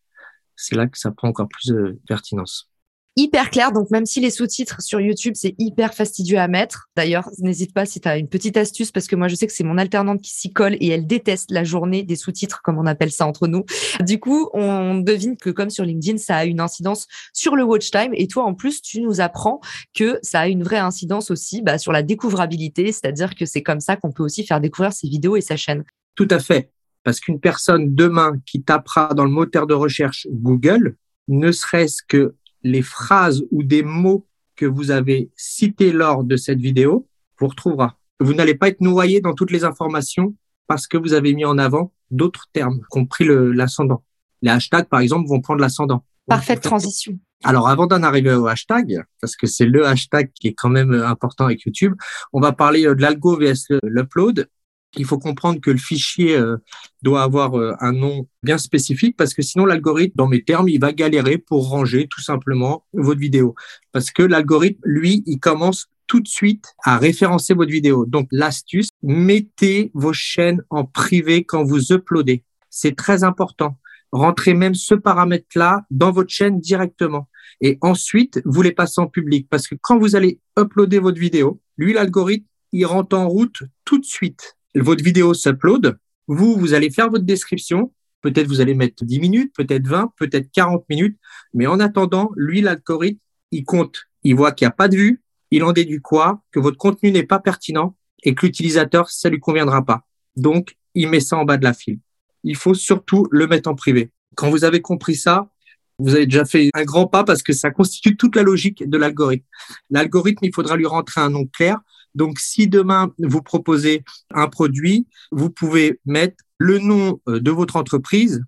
c'est 0.57 0.75
là 0.75 0.87
que 0.87 0.99
ça 0.99 1.11
prend 1.11 1.29
encore 1.29 1.49
plus 1.49 1.73
de 1.73 1.99
pertinence 2.07 2.71
hyper 3.17 3.51
clair. 3.51 3.73
Donc, 3.73 3.91
même 3.91 4.07
si 4.07 4.21
les 4.21 4.31
sous-titres 4.31 4.81
sur 4.81 5.01
YouTube, 5.01 5.35
c'est 5.37 5.55
hyper 5.59 5.95
fastidieux 5.95 6.39
à 6.39 6.49
mettre. 6.49 6.89
D'ailleurs, 6.97 7.29
n'hésite 7.39 7.75
pas 7.75 7.87
si 7.87 8.01
tu 8.01 8.09
as 8.09 8.17
une 8.17 8.29
petite 8.29 8.57
astuce, 8.57 8.93
parce 8.93 9.07
que 9.07 9.17
moi, 9.17 9.29
je 9.29 9.35
sais 9.35 9.47
que 9.47 9.53
c'est 9.53 9.65
mon 9.65 9.79
alternante 9.79 10.21
qui 10.23 10.31
s'y 10.31 10.53
colle 10.53 10.77
et 10.81 10.89
elle 10.89 11.07
déteste 11.07 11.51
la 11.51 11.65
journée 11.65 12.03
des 12.03 12.17
sous-titres, 12.17 12.61
comme 12.63 12.79
on 12.79 12.87
appelle 12.87 13.13
ça 13.13 13.27
entre 13.27 13.47
nous. 13.47 13.65
Du 14.01 14.21
coup, 14.21 14.49
on 14.55 14.99
devine 14.99 15.37
que 15.37 15.51
comme 15.51 15.71
sur 15.71 15.85
LinkedIn, 15.85 16.19
ça 16.19 16.37
a 16.37 16.45
une 16.45 16.61
incidence 16.61 17.07
sur 17.33 17.57
le 17.57 17.65
watch 17.65 17.91
time. 17.91 18.13
Et 18.15 18.27
toi, 18.27 18.45
en 18.45 18.55
plus, 18.55 18.83
tu 18.83 19.01
nous 19.01 19.21
apprends 19.21 19.61
que 19.95 20.19
ça 20.23 20.41
a 20.41 20.49
une 20.49 20.63
vraie 20.63 20.79
incidence 20.79 21.31
aussi 21.31 21.63
bah, 21.63 21.79
sur 21.79 21.93
la 21.93 22.03
découvrabilité, 22.03 22.93
c'est-à-dire 22.93 23.35
que 23.35 23.47
c'est 23.47 23.63
comme 23.63 23.81
ça 23.81 23.97
qu'on 23.97 24.13
peut 24.13 24.23
aussi 24.23 24.47
faire 24.47 24.61
découvrir 24.61 24.93
ses 24.93 25.09
vidéos 25.09 25.37
et 25.37 25.41
sa 25.41 25.57
chaîne. 25.57 25.85
Tout 26.15 26.29
à 26.31 26.39
fait. 26.39 26.71
Parce 27.03 27.21
qu'une 27.21 27.41
personne 27.41 27.95
demain 27.95 28.33
qui 28.45 28.63
tapera 28.63 29.15
dans 29.15 29.25
le 29.25 29.31
moteur 29.31 29.67
de 29.67 29.75
recherche 29.75 30.27
Google, 30.31 30.97
ne 31.29 31.53
serait-ce 31.53 32.03
que 32.07 32.35
les 32.63 32.83
phrases 32.83 33.45
ou 33.51 33.63
des 33.63 33.83
mots 33.83 34.27
que 34.57 34.67
vous 34.67 34.91
avez 34.91 35.31
cités 35.37 35.93
lors 35.93 36.25
de 36.25 36.37
cette 36.37 36.61
vidéo, 36.61 37.07
vous 37.39 37.49
retrouvera. 37.49 37.99
Vous 38.21 38.35
n'allez 38.35 38.55
pas 38.55 38.69
être 38.69 38.81
noyé 38.81 39.21
dans 39.21 39.35
toutes 39.35 39.51
les 39.51 39.65
informations 39.65 40.35
parce 40.67 40.87
que 40.87 40.99
vous 40.99 41.15
avez 41.15 41.35
mis 41.35 41.45
en 41.45 41.59
avant 41.59 41.93
d'autres 42.11 42.49
termes, 42.53 42.81
compris 42.91 43.27
l'ascendant. 43.27 44.05
Les 44.43 44.51
hashtags, 44.51 44.89
par 44.89 45.01
exemple, 45.01 45.29
vont 45.29 45.41
prendre 45.41 45.61
l'ascendant. 45.61 46.05
Parfaite 46.27 46.61
transition. 46.61 47.19
Alors, 47.43 47.69
avant 47.69 47.87
d'en 47.87 48.03
arriver 48.03 48.35
au 48.35 48.47
hashtag, 48.47 49.03
parce 49.21 49.35
que 49.35 49.47
c'est 49.47 49.65
le 49.65 49.87
hashtag 49.87 50.31
qui 50.35 50.49
est 50.49 50.55
quand 50.55 50.69
même 50.69 50.93
important 50.93 51.47
avec 51.47 51.63
YouTube, 51.63 51.95
on 52.33 52.41
va 52.41 52.53
parler 52.53 52.83
de 52.83 53.01
l'algo 53.01 53.39
vs 53.39 53.79
l'upload 53.83 54.49
il 54.97 55.05
faut 55.05 55.19
comprendre 55.19 55.61
que 55.61 55.71
le 55.71 55.79
fichier 55.79 56.37
euh, 56.37 56.57
doit 57.03 57.23
avoir 57.23 57.59
euh, 57.59 57.75
un 57.81 57.93
nom 57.93 58.27
bien 58.43 58.59
spécifique 58.59 59.17
parce 59.17 59.35
que 59.35 59.43
sinon 59.43 59.65
l'algorithme, 59.65 60.15
dans 60.17 60.27
mes 60.27 60.43
termes, 60.43 60.69
il 60.69 60.81
va 60.81 60.93
galérer 60.93 61.39
pour 61.39 61.69
ranger 61.69 62.09
tout 62.09 62.21
simplement 62.21 62.85
votre 62.93 63.21
vidéo. 63.21 63.55
Parce 63.93 64.11
que 64.11 64.23
l'algorithme, 64.23 64.81
lui, 64.85 65.23
il 65.27 65.39
commence 65.39 65.89
tout 66.07 66.21
de 66.21 66.29
suite 66.29 66.75
à 66.85 66.99
référencer 66.99 67.55
votre 67.55 67.71
vidéo. 67.71 68.05
Donc 68.05 68.29
l'astuce, 68.33 68.89
mettez 69.03 69.93
vos 69.95 70.13
chaînes 70.13 70.63
en 70.71 70.85
privé 70.85 71.45
quand 71.45 71.63
vous 71.63 71.93
uploadez. 71.93 72.43
C'est 72.69 72.97
très 72.97 73.23
important. 73.23 73.79
Rentrez 74.11 74.55
même 74.55 74.75
ce 74.75 74.97
paramètre-là 74.97 75.83
dans 75.91 76.11
votre 76.11 76.31
chaîne 76.31 76.59
directement. 76.59 77.29
Et 77.61 77.79
ensuite, 77.81 78.41
vous 78.45 78.63
les 78.63 78.73
passez 78.73 79.01
en 79.01 79.07
public. 79.07 79.47
Parce 79.49 79.69
que 79.69 79.77
quand 79.81 79.99
vous 79.99 80.17
allez 80.17 80.41
uploader 80.59 80.99
votre 80.99 81.21
vidéo, 81.21 81.61
lui, 81.77 81.93
l'algorithme, 81.93 82.47
il 82.73 82.87
rentre 82.87 83.17
en 83.17 83.29
route 83.29 83.63
tout 83.85 83.99
de 83.99 84.05
suite 84.05 84.57
votre 84.75 85.03
vidéo 85.03 85.35
s'upload, 85.35 85.99
vous, 86.27 86.57
vous 86.57 86.75
allez 86.75 86.91
faire 86.91 87.11
votre 87.11 87.25
description, 87.25 87.93
peut-être 88.23 88.47
vous 88.47 88.61
allez 88.61 88.75
mettre 88.75 89.05
10 89.05 89.21
minutes, 89.21 89.53
peut-être 89.55 89.87
20, 89.87 90.13
peut-être 90.17 90.51
40 90.53 90.85
minutes, 90.89 91.19
mais 91.55 91.67
en 91.67 91.81
attendant, 91.81 92.31
lui, 92.37 92.61
l'algorithme, 92.61 93.19
il 93.51 93.65
compte, 93.65 94.05
il 94.23 94.37
voit 94.37 94.53
qu'il 94.53 94.67
n'y 94.67 94.71
a 94.71 94.75
pas 94.75 94.89
de 94.89 94.97
vue, 94.97 95.23
il 95.51 95.65
en 95.65 95.73
déduit 95.73 96.01
quoi? 96.01 96.43
Que 96.53 96.61
votre 96.61 96.77
contenu 96.77 97.11
n'est 97.11 97.25
pas 97.25 97.41
pertinent 97.41 97.97
et 98.23 98.35
que 98.35 98.47
l'utilisateur, 98.47 99.11
ça 99.11 99.29
lui 99.29 99.41
conviendra 99.41 99.85
pas. 99.85 100.07
Donc, 100.37 100.77
il 100.95 101.09
met 101.09 101.21
ça 101.21 101.37
en 101.37 101.45
bas 101.45 101.57
de 101.57 101.65
la 101.65 101.73
file. 101.73 101.99
Il 102.45 102.57
faut 102.57 102.75
surtout 102.75 103.27
le 103.31 103.47
mettre 103.47 103.69
en 103.69 103.75
privé. 103.75 104.11
Quand 104.37 104.51
vous 104.51 104.65
avez 104.65 104.81
compris 104.81 105.17
ça, 105.17 105.51
vous 105.99 106.15
avez 106.15 106.27
déjà 106.27 106.45
fait 106.45 106.71
un 106.75 106.85
grand 106.85 107.07
pas 107.07 107.25
parce 107.25 107.43
que 107.43 107.53
ça 107.53 107.71
constitue 107.71 108.17
toute 108.17 108.37
la 108.37 108.43
logique 108.43 108.89
de 108.89 108.97
l'algorithme. 108.97 109.45
L'algorithme, 109.91 110.45
il 110.45 110.55
faudra 110.55 110.77
lui 110.77 110.87
rentrer 110.87 111.21
un 111.21 111.31
nom 111.31 111.47
clair. 111.47 111.79
Donc, 112.15 112.39
si 112.39 112.69
demain 112.69 113.13
vous 113.19 113.43
proposez 113.43 114.05
un 114.33 114.49
produit, 114.49 115.07
vous 115.31 115.51
pouvez 115.51 116.01
mettre 116.05 116.43
le 116.59 116.79
nom 116.79 117.21
euh, 117.29 117.41
de 117.41 117.51
votre 117.51 117.77
entreprise, 117.77 118.43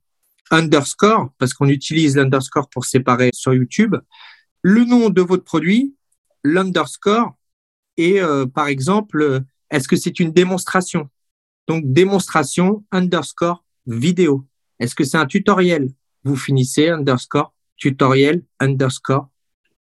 underscore, 0.50 1.31
parce 1.38 1.54
qu'on 1.54 1.69
utilise 1.69 2.16
l'underscore 2.16 2.69
pour 2.69 2.85
séparer 2.85 3.31
sur 3.33 3.54
YouTube, 3.54 3.97
le 4.62 4.85
nom 4.85 5.09
de 5.11 5.23
votre 5.23 5.45
produit, 5.45 5.95
l'underscore, 6.45 7.35
et 7.97 8.21
euh, 8.21 8.47
par 8.47 8.69
exemple, 8.69 9.42
est-ce 9.71 9.88
que 9.88 9.97
c'est 9.97 10.21
une 10.21 10.33
démonstration? 10.33 11.09
Donc, 11.69 11.85
démonstration 11.92 12.85
underscore 12.90 13.64
vidéo. 13.87 14.47
Est-ce 14.78 14.95
que 14.95 15.04
c'est 15.04 15.16
un 15.16 15.26
tutoriel? 15.26 15.88
Vous 16.25 16.37
finissez 16.37 16.88
underscore 16.88 17.54
tutoriel 17.76 18.42
underscore 18.61 19.28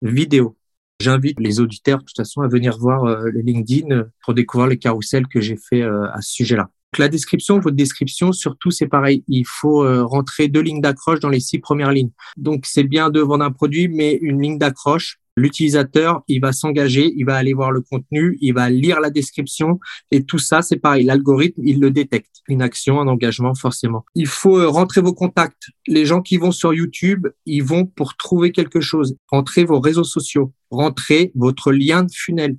vidéo. 0.02 0.58
J'invite 1.02 1.40
les 1.40 1.60
auditeurs, 1.60 1.98
de 1.98 2.04
toute 2.04 2.16
façon, 2.16 2.42
à 2.42 2.48
venir 2.48 2.78
voir 2.78 3.06
euh, 3.06 3.30
le 3.32 3.42
LinkedIn 3.42 4.04
pour 4.24 4.36
découvrir 4.36 4.70
les 4.70 4.78
carousels 4.78 5.28
que 5.28 5.42
j'ai 5.42 5.58
fait 5.58 5.82
euh, 5.82 6.06
à 6.14 6.22
ce 6.22 6.32
sujet-là. 6.34 6.70
La 7.00 7.08
description, 7.08 7.60
votre 7.60 7.76
description, 7.76 8.32
surtout, 8.34 8.70
c'est 8.70 8.88
pareil. 8.88 9.24
Il 9.28 9.46
faut 9.48 9.84
euh, 9.84 10.04
rentrer 10.04 10.48
deux 10.48 10.60
lignes 10.60 10.82
d'accroche 10.82 11.20
dans 11.20 11.30
les 11.30 11.40
six 11.40 11.58
premières 11.58 11.92
lignes. 11.92 12.12
Donc, 12.38 12.66
c'est 12.68 12.84
bien 12.84 13.10
de 13.10 13.20
vendre 13.20 13.44
un 13.44 13.52
produit, 13.52 13.88
mais 13.88 14.14
une 14.22 14.42
ligne 14.42 14.58
d'accroche 14.60 15.18
L'utilisateur, 15.38 16.24
il 16.28 16.42
va 16.42 16.52
s'engager, 16.52 17.14
il 17.16 17.26
va 17.26 17.36
aller 17.36 17.54
voir 17.54 17.72
le 17.72 17.82
contenu, 17.82 18.38
il 18.42 18.54
va 18.54 18.70
lire 18.70 19.00
la 19.00 19.10
description 19.10 19.80
et 20.12 20.24
tout 20.24 20.40
ça, 20.40 20.62
c'est 20.62 20.78
pareil. 20.78 21.06
L'algorithme, 21.06 21.62
il 21.66 21.80
le 21.80 21.92
détecte. 21.92 22.28
Une 22.48 22.62
action, 22.62 23.00
un 23.00 23.08
engagement, 23.08 23.56
forcément. 23.56 24.04
Il 24.16 24.28
faut 24.28 24.58
euh, 24.58 24.68
rentrer 24.68 25.00
vos 25.00 25.14
contacts. 25.14 25.70
Les 25.88 26.06
gens 26.06 26.22
qui 26.22 26.38
vont 26.38 26.52
sur 26.52 26.74
YouTube, 26.74 27.28
ils 27.46 27.64
vont 27.64 27.86
pour 27.86 28.18
trouver 28.18 28.52
quelque 28.52 28.82
chose. 28.82 29.16
Rentrez 29.30 29.64
vos 29.64 29.80
réseaux 29.80 30.04
sociaux. 30.04 30.52
Rentrez 30.70 31.32
votre 31.36 31.72
lien 31.72 32.04
de 32.04 32.12
funnel 32.14 32.58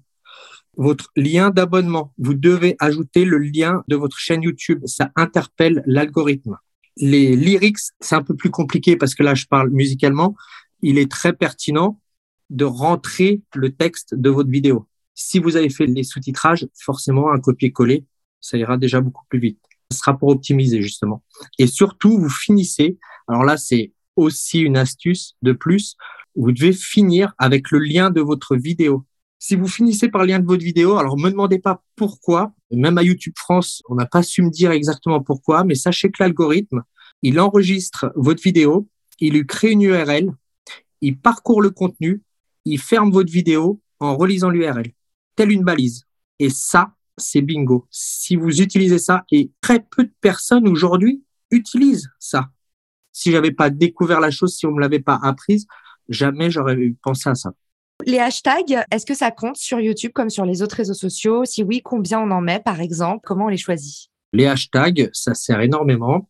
votre 0.76 1.10
lien 1.16 1.50
d'abonnement. 1.50 2.12
Vous 2.18 2.34
devez 2.34 2.76
ajouter 2.78 3.24
le 3.24 3.38
lien 3.38 3.84
de 3.88 3.96
votre 3.96 4.18
chaîne 4.18 4.42
YouTube. 4.42 4.80
Ça 4.86 5.10
interpelle 5.16 5.82
l'algorithme. 5.86 6.56
Les 6.96 7.36
lyrics, 7.36 7.78
c'est 8.00 8.14
un 8.14 8.22
peu 8.22 8.34
plus 8.34 8.50
compliqué 8.50 8.96
parce 8.96 9.14
que 9.14 9.22
là, 9.22 9.34
je 9.34 9.46
parle 9.46 9.70
musicalement. 9.70 10.34
Il 10.82 10.98
est 10.98 11.10
très 11.10 11.32
pertinent 11.32 12.00
de 12.52 12.64
rentrer 12.64 13.42
le 13.54 13.74
texte 13.74 14.14
de 14.14 14.30
votre 14.30 14.50
vidéo. 14.50 14.86
Si 15.14 15.38
vous 15.38 15.56
avez 15.56 15.70
fait 15.70 15.86
les 15.86 16.04
sous-titrages, 16.04 16.66
forcément 16.78 17.32
un 17.32 17.40
copier-coller, 17.40 18.04
ça 18.40 18.56
ira 18.56 18.76
déjà 18.76 19.00
beaucoup 19.00 19.24
plus 19.28 19.38
vite. 19.38 19.60
Ce 19.90 19.98
sera 19.98 20.16
pour 20.16 20.28
optimiser 20.28 20.82
justement. 20.82 21.22
Et 21.58 21.66
surtout, 21.66 22.18
vous 22.18 22.30
finissez. 22.30 22.98
Alors 23.28 23.44
là, 23.44 23.56
c'est 23.56 23.92
aussi 24.16 24.60
une 24.60 24.76
astuce 24.76 25.34
de 25.42 25.52
plus. 25.52 25.96
Vous 26.34 26.52
devez 26.52 26.72
finir 26.72 27.34
avec 27.38 27.70
le 27.70 27.78
lien 27.78 28.10
de 28.10 28.20
votre 28.20 28.56
vidéo. 28.56 29.04
Si 29.38 29.56
vous 29.56 29.66
finissez 29.66 30.08
par 30.08 30.22
le 30.22 30.28
lien 30.28 30.38
de 30.38 30.46
votre 30.46 30.62
vidéo, 30.62 30.96
alors 30.96 31.18
me 31.18 31.30
demandez 31.30 31.58
pas 31.58 31.82
pourquoi. 31.96 32.52
Même 32.70 32.96
à 32.96 33.02
YouTube 33.02 33.34
France, 33.36 33.82
on 33.88 33.96
n'a 33.96 34.06
pas 34.06 34.22
su 34.22 34.42
me 34.42 34.50
dire 34.50 34.70
exactement 34.70 35.20
pourquoi, 35.20 35.64
mais 35.64 35.74
sachez 35.74 36.10
que 36.10 36.22
l'algorithme, 36.22 36.82
il 37.22 37.40
enregistre 37.40 38.12
votre 38.14 38.42
vidéo, 38.42 38.88
il 39.20 39.34
lui 39.34 39.46
crée 39.46 39.72
une 39.72 39.82
URL, 39.82 40.32
il 41.00 41.18
parcourt 41.18 41.60
le 41.60 41.70
contenu 41.70 42.22
il 42.64 42.78
ferme 42.78 43.10
votre 43.10 43.32
vidéo 43.32 43.80
en 44.00 44.16
relisant 44.16 44.50
l'URL, 44.50 44.92
telle 45.36 45.52
une 45.52 45.64
balise. 45.64 46.04
Et 46.38 46.50
ça, 46.50 46.94
c'est 47.16 47.42
bingo. 47.42 47.86
Si 47.90 48.36
vous 48.36 48.60
utilisez 48.60 48.98
ça, 48.98 49.24
et 49.30 49.50
très 49.60 49.80
peu 49.80 50.04
de 50.04 50.12
personnes 50.20 50.66
aujourd'hui 50.68 51.22
utilisent 51.50 52.10
ça. 52.18 52.48
Si 53.12 53.30
j'avais 53.30 53.52
pas 53.52 53.70
découvert 53.70 54.20
la 54.20 54.30
chose, 54.30 54.56
si 54.56 54.66
on 54.66 54.72
me 54.72 54.80
l'avait 54.80 55.00
pas 55.00 55.20
apprise, 55.22 55.66
jamais 56.08 56.50
j'aurais 56.50 56.94
pensé 57.02 57.28
à 57.28 57.34
ça. 57.34 57.52
Les 58.04 58.18
hashtags, 58.18 58.84
est-ce 58.90 59.06
que 59.06 59.14
ça 59.14 59.30
compte 59.30 59.56
sur 59.56 59.78
YouTube 59.78 60.12
comme 60.12 60.30
sur 60.30 60.44
les 60.44 60.62
autres 60.62 60.76
réseaux 60.76 60.94
sociaux? 60.94 61.44
Si 61.44 61.62
oui, 61.62 61.82
combien 61.84 62.20
on 62.20 62.30
en 62.30 62.40
met 62.40 62.60
par 62.60 62.80
exemple? 62.80 63.20
Comment 63.24 63.44
on 63.44 63.48
les 63.48 63.58
choisit? 63.58 64.08
Les 64.32 64.46
hashtags, 64.46 65.10
ça 65.12 65.34
sert 65.34 65.60
énormément. 65.60 66.28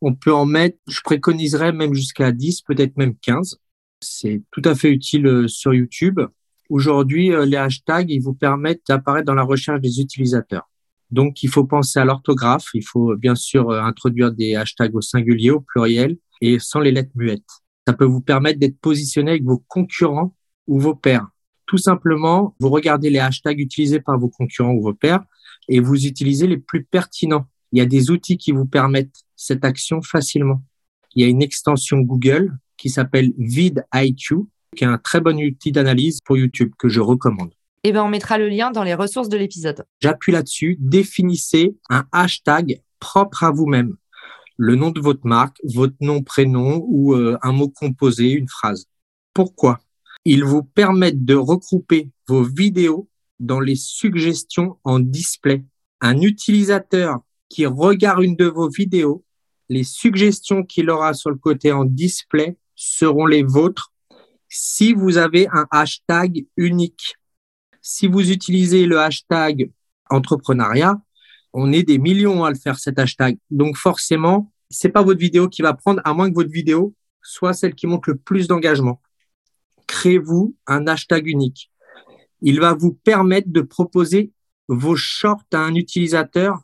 On 0.00 0.14
peut 0.14 0.34
en 0.34 0.46
mettre, 0.46 0.78
je 0.88 1.00
préconiserais 1.04 1.72
même 1.72 1.94
jusqu'à 1.94 2.32
10, 2.32 2.62
peut-être 2.62 2.96
même 2.96 3.14
15 3.16 3.58
c'est 4.02 4.42
tout 4.50 4.62
à 4.64 4.74
fait 4.74 4.90
utile 4.90 5.26
euh, 5.26 5.48
sur 5.48 5.72
YouTube. 5.72 6.20
Aujourd'hui, 6.68 7.32
euh, 7.32 7.44
les 7.44 7.56
hashtags, 7.56 8.10
ils 8.10 8.20
vous 8.20 8.34
permettent 8.34 8.82
d'apparaître 8.88 9.26
dans 9.26 9.34
la 9.34 9.42
recherche 9.42 9.80
des 9.80 10.00
utilisateurs. 10.00 10.68
Donc, 11.10 11.42
il 11.42 11.50
faut 11.50 11.64
penser 11.64 11.98
à 11.98 12.04
l'orthographe. 12.04 12.66
Il 12.74 12.84
faut 12.84 13.16
bien 13.16 13.34
sûr 13.34 13.70
euh, 13.70 13.80
introduire 13.80 14.32
des 14.32 14.56
hashtags 14.56 14.94
au 14.94 15.00
singulier, 15.00 15.50
au 15.50 15.60
pluriel 15.60 16.16
et 16.40 16.58
sans 16.58 16.80
les 16.80 16.90
lettres 16.90 17.12
muettes. 17.14 17.42
Ça 17.86 17.92
peut 17.92 18.04
vous 18.04 18.20
permettre 18.20 18.58
d'être 18.58 18.78
positionné 18.78 19.32
avec 19.32 19.44
vos 19.44 19.62
concurrents 19.68 20.34
ou 20.66 20.80
vos 20.80 20.94
pairs. 20.94 21.28
Tout 21.66 21.78
simplement, 21.78 22.54
vous 22.60 22.70
regardez 22.70 23.10
les 23.10 23.18
hashtags 23.18 23.60
utilisés 23.60 24.00
par 24.00 24.18
vos 24.18 24.28
concurrents 24.28 24.72
ou 24.72 24.82
vos 24.82 24.94
pairs 24.94 25.22
et 25.68 25.80
vous 25.80 26.06
utilisez 26.06 26.46
les 26.46 26.58
plus 26.58 26.84
pertinents. 26.84 27.46
Il 27.72 27.78
y 27.78 27.82
a 27.82 27.86
des 27.86 28.10
outils 28.10 28.36
qui 28.36 28.52
vous 28.52 28.66
permettent 28.66 29.22
cette 29.36 29.64
action 29.64 30.02
facilement. 30.02 30.62
Il 31.14 31.22
y 31.22 31.26
a 31.26 31.28
une 31.28 31.42
extension 31.42 31.98
Google 32.00 32.56
qui 32.82 32.90
s'appelle 32.90 33.32
vidIQ, 33.38 34.38
qui 34.76 34.82
est 34.82 34.88
un 34.88 34.98
très 34.98 35.20
bon 35.20 35.38
outil 35.38 35.70
d'analyse 35.70 36.18
pour 36.24 36.36
YouTube 36.36 36.72
que 36.76 36.88
je 36.88 37.00
recommande. 37.00 37.54
Eh 37.84 37.92
bien, 37.92 38.02
on 38.02 38.08
mettra 38.08 38.38
le 38.38 38.48
lien 38.48 38.72
dans 38.72 38.82
les 38.82 38.94
ressources 38.94 39.28
de 39.28 39.36
l'épisode. 39.36 39.84
J'appuie 40.00 40.32
là-dessus. 40.32 40.76
Définissez 40.80 41.76
un 41.90 42.04
hashtag 42.10 42.82
propre 42.98 43.44
à 43.44 43.52
vous-même. 43.52 43.94
Le 44.56 44.74
nom 44.74 44.90
de 44.90 45.00
votre 45.00 45.24
marque, 45.24 45.58
votre 45.62 45.94
nom, 46.00 46.22
prénom 46.24 46.84
ou 46.88 47.14
euh, 47.14 47.38
un 47.42 47.52
mot 47.52 47.68
composé, 47.68 48.32
une 48.32 48.48
phrase. 48.48 48.86
Pourquoi? 49.32 49.78
Ils 50.24 50.42
vous 50.42 50.64
permettent 50.64 51.24
de 51.24 51.36
regrouper 51.36 52.10
vos 52.26 52.42
vidéos 52.42 53.08
dans 53.38 53.60
les 53.60 53.76
suggestions 53.76 54.76
en 54.82 54.98
display. 54.98 55.64
Un 56.00 56.20
utilisateur 56.20 57.20
qui 57.48 57.64
regarde 57.64 58.24
une 58.24 58.34
de 58.34 58.46
vos 58.46 58.68
vidéos, 58.68 59.24
les 59.68 59.84
suggestions 59.84 60.64
qu'il 60.64 60.90
aura 60.90 61.14
sur 61.14 61.30
le 61.30 61.36
côté 61.36 61.70
en 61.70 61.84
display 61.84 62.56
seront 62.82 63.26
les 63.26 63.44
vôtres 63.44 63.92
si 64.48 64.92
vous 64.92 65.16
avez 65.16 65.46
un 65.52 65.66
hashtag 65.70 66.46
unique. 66.56 67.14
Si 67.80 68.08
vous 68.08 68.30
utilisez 68.30 68.86
le 68.86 68.98
hashtag 68.98 69.70
entrepreneuriat, 70.10 71.00
on 71.52 71.72
est 71.72 71.84
des 71.84 71.98
millions 71.98 72.44
à 72.44 72.50
le 72.50 72.56
faire 72.56 72.78
cet 72.78 72.98
hashtag. 72.98 73.38
Donc 73.50 73.76
forcément, 73.76 74.52
c'est 74.68 74.88
pas 74.88 75.02
votre 75.02 75.20
vidéo 75.20 75.48
qui 75.48 75.62
va 75.62 75.74
prendre, 75.74 76.00
à 76.04 76.12
moins 76.12 76.28
que 76.28 76.34
votre 76.34 76.50
vidéo 76.50 76.94
soit 77.22 77.52
celle 77.52 77.74
qui 77.74 77.86
montre 77.86 78.10
le 78.10 78.16
plus 78.16 78.48
d'engagement. 78.48 79.00
Créez-vous 79.86 80.56
un 80.66 80.86
hashtag 80.86 81.26
unique. 81.28 81.70
Il 82.40 82.58
va 82.58 82.74
vous 82.74 82.92
permettre 82.92 83.48
de 83.48 83.60
proposer 83.60 84.32
vos 84.66 84.96
shorts 84.96 85.44
à 85.52 85.58
un 85.58 85.76
utilisateur 85.76 86.58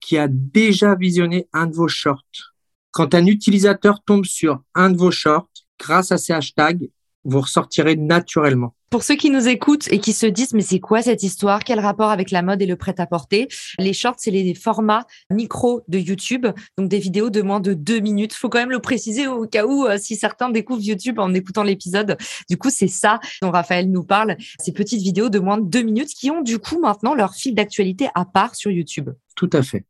qui 0.00 0.18
a 0.18 0.28
déjà 0.28 0.94
visionné 0.94 1.48
un 1.52 1.66
de 1.66 1.74
vos 1.74 1.88
shorts. 1.88 2.54
Quand 2.98 3.14
un 3.14 3.26
utilisateur 3.26 4.02
tombe 4.04 4.24
sur 4.24 4.60
un 4.74 4.90
de 4.90 4.96
vos 4.96 5.12
shorts, 5.12 5.46
grâce 5.78 6.10
à 6.10 6.18
ces 6.18 6.32
hashtags, 6.32 6.90
vous 7.22 7.40
ressortirez 7.40 7.94
naturellement. 7.94 8.74
Pour 8.90 9.04
ceux 9.04 9.14
qui 9.14 9.30
nous 9.30 9.46
écoutent 9.46 9.86
et 9.92 10.00
qui 10.00 10.12
se 10.12 10.26
disent 10.26 10.52
mais 10.52 10.62
c'est 10.62 10.80
quoi 10.80 11.00
cette 11.00 11.22
histoire? 11.22 11.62
Quel 11.62 11.78
rapport 11.78 12.10
avec 12.10 12.32
la 12.32 12.42
mode 12.42 12.60
et 12.60 12.66
le 12.66 12.74
prêt-à-porter? 12.74 13.46
Les 13.78 13.92
shorts, 13.92 14.16
c'est 14.18 14.32
les 14.32 14.52
formats 14.52 15.06
micro 15.30 15.82
de 15.86 16.00
YouTube, 16.00 16.48
donc 16.76 16.88
des 16.88 16.98
vidéos 16.98 17.30
de 17.30 17.40
moins 17.40 17.60
de 17.60 17.72
deux 17.72 18.00
minutes. 18.00 18.34
Faut 18.34 18.48
quand 18.48 18.58
même 18.58 18.72
le 18.72 18.80
préciser 18.80 19.28
au 19.28 19.46
cas 19.46 19.64
où 19.64 19.86
euh, 19.86 19.96
si 19.96 20.16
certains 20.16 20.50
découvrent 20.50 20.82
YouTube 20.82 21.20
en 21.20 21.32
écoutant 21.34 21.62
l'épisode. 21.62 22.16
Du 22.50 22.56
coup, 22.56 22.70
c'est 22.70 22.88
ça 22.88 23.20
dont 23.42 23.52
Raphaël 23.52 23.88
nous 23.88 24.02
parle, 24.02 24.36
ces 24.58 24.72
petites 24.72 25.02
vidéos 25.02 25.28
de 25.28 25.38
moins 25.38 25.58
de 25.58 25.64
deux 25.64 25.82
minutes 25.82 26.10
qui 26.18 26.32
ont 26.32 26.42
du 26.42 26.58
coup 26.58 26.80
maintenant 26.80 27.14
leur 27.14 27.36
fil 27.36 27.54
d'actualité 27.54 28.08
à 28.16 28.24
part 28.24 28.56
sur 28.56 28.72
YouTube. 28.72 29.10
Tout 29.36 29.50
à 29.52 29.62
fait. 29.62 29.84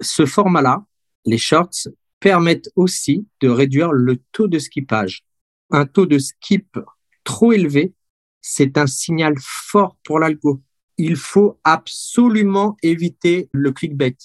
Ce 0.00 0.26
format-là, 0.26 0.82
les 1.24 1.38
shorts, 1.38 1.86
permettent 2.20 2.70
aussi 2.76 3.26
de 3.40 3.48
réduire 3.48 3.92
le 3.92 4.16
taux 4.32 4.48
de 4.48 4.58
skippage. 4.58 5.24
Un 5.70 5.86
taux 5.86 6.06
de 6.06 6.18
skip 6.18 6.78
trop 7.24 7.52
élevé, 7.52 7.92
c'est 8.40 8.78
un 8.78 8.86
signal 8.86 9.34
fort 9.40 9.96
pour 10.04 10.18
l'algo. 10.18 10.62
Il 10.96 11.16
faut 11.16 11.58
absolument 11.64 12.76
éviter 12.82 13.48
le 13.52 13.72
clickbait. 13.72 14.16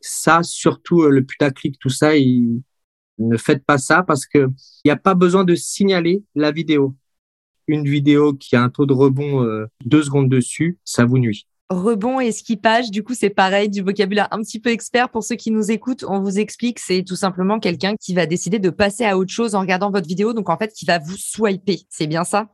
Ça, 0.00 0.42
surtout 0.42 1.02
euh, 1.02 1.10
le 1.10 1.24
putaclic, 1.24 1.78
tout 1.78 1.90
ça, 1.90 2.12
ne 2.14 3.36
faites 3.36 3.64
pas 3.64 3.76
ça 3.76 4.02
parce 4.02 4.24
que 4.24 4.48
il 4.84 4.88
n'y 4.88 4.90
a 4.90 4.96
pas 4.96 5.14
besoin 5.14 5.44
de 5.44 5.54
signaler 5.54 6.22
la 6.34 6.52
vidéo. 6.52 6.96
Une 7.66 7.84
vidéo 7.84 8.32
qui 8.32 8.56
a 8.56 8.62
un 8.62 8.70
taux 8.70 8.86
de 8.86 8.94
rebond 8.94 9.44
euh, 9.44 9.66
deux 9.84 10.02
secondes 10.02 10.30
dessus, 10.30 10.78
ça 10.84 11.04
vous 11.04 11.18
nuit 11.18 11.46
rebond 11.70 12.20
et 12.20 12.32
skippage, 12.32 12.90
du 12.90 13.02
coup, 13.02 13.14
c'est 13.14 13.30
pareil, 13.30 13.70
du 13.70 13.80
vocabulaire 13.80 14.28
un 14.32 14.42
petit 14.42 14.60
peu 14.60 14.70
expert 14.70 15.08
pour 15.08 15.24
ceux 15.24 15.36
qui 15.36 15.50
nous 15.50 15.70
écoutent. 15.70 16.04
On 16.06 16.20
vous 16.20 16.38
explique, 16.38 16.78
c'est 16.80 17.04
tout 17.04 17.16
simplement 17.16 17.58
quelqu'un 17.60 17.94
qui 17.96 18.12
va 18.12 18.26
décider 18.26 18.58
de 18.58 18.70
passer 18.70 19.04
à 19.04 19.16
autre 19.16 19.32
chose 19.32 19.54
en 19.54 19.60
regardant 19.60 19.90
votre 19.90 20.08
vidéo, 20.08 20.32
donc 20.32 20.50
en 20.50 20.58
fait, 20.58 20.72
qui 20.72 20.84
va 20.84 20.98
vous 20.98 21.16
swiper. 21.16 21.80
C'est 21.88 22.08
bien 22.08 22.24
ça? 22.24 22.48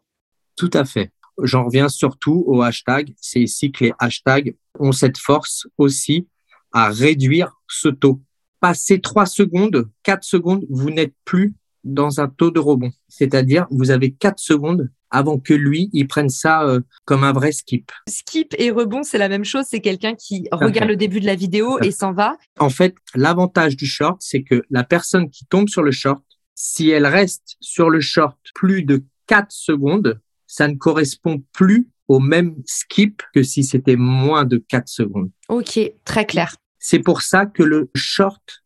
Tout 0.55 0.71
à 0.75 0.85
fait. 0.85 1.11
J'en 1.43 1.65
reviens 1.65 1.89
surtout 1.89 2.45
aux 2.47 2.63
hashtags. 2.63 3.15
C'est 3.21 3.41
ici 3.41 3.73
que 3.73 3.85
les 3.85 3.93
hashtags 3.99 4.55
ont 4.79 4.93
cette 4.93 5.19
force 5.19 5.67
aussi 5.79 6.29
à 6.73 6.91
réduire 6.91 7.61
ce 7.69 7.89
taux. 7.89 8.21
Passer 8.61 9.01
trois 9.01 9.27
secondes, 9.27 9.89
quatre 10.03 10.25
secondes, 10.25 10.65
vous 10.71 10.91
n'êtes 10.91 11.15
plus 11.25 11.55
dans 11.85 12.21
un 12.21 12.29
taux 12.29 12.51
de 12.51 12.59
rebond. 12.59 12.91
C'est-à-dire, 13.09 13.67
vous 13.71 13.91
avez 13.91 14.13
quatre 14.13 14.41
secondes 14.41 14.91
avant 15.11 15.39
que 15.39 15.55
lui, 15.55 15.91
il 15.93 16.07
prenne 16.07 16.29
ça 16.29 16.63
euh, 16.65 16.81
comme 17.05 17.25
un 17.25 17.33
vrai 17.33 17.53
skip. 17.53 17.91
Skip 18.09 18.55
et 18.59 18.71
rebond, 18.71 19.03
c'est 19.03 19.19
la 19.19 19.29
même 19.29 19.45
chose. 19.45 19.65
C'est 19.69 19.81
quelqu'un 19.81 20.15
qui 20.15 20.49
regarde 20.53 20.89
le 20.89 20.97
début 20.97 21.21
de 21.21 21.27
la 21.27 21.35
vidéo 21.35 21.79
et 21.81 21.91
s'en 21.91 22.13
va. 22.13 22.37
En 22.59 22.71
fait, 22.71 22.95
l'avantage 23.15 23.77
du 23.77 23.87
short, 23.87 24.19
c'est 24.21 24.43
que 24.43 24.63
la 24.71 24.85
personne 24.85 25.31
qui 25.31 25.47
tombe 25.47 25.69
sur 25.69 25.83
le 25.83 25.91
short, 25.91 26.23
si 26.55 26.91
elle 26.91 27.07
reste 27.07 27.57
sur 27.61 27.91
le 27.91 28.01
short 28.01 28.39
plus 28.55 28.83
de 28.83 29.05
4 29.27 29.51
secondes, 29.51 30.21
ça 30.47 30.69
ne 30.69 30.75
correspond 30.75 31.43
plus 31.53 31.89
au 32.09 32.21
même 32.21 32.57
skip 32.65 33.23
que 33.35 33.43
si 33.43 33.65
c'était 33.65 33.97
moins 33.97 34.45
de 34.45 34.59
4 34.59 34.89
secondes. 34.89 35.31
Ok, 35.49 35.79
très 36.05 36.25
clair. 36.25 36.57
C'est 36.79 37.01
pour 37.01 37.23
ça 37.23 37.47
que 37.47 37.63
le 37.63 37.91
short, 37.95 38.63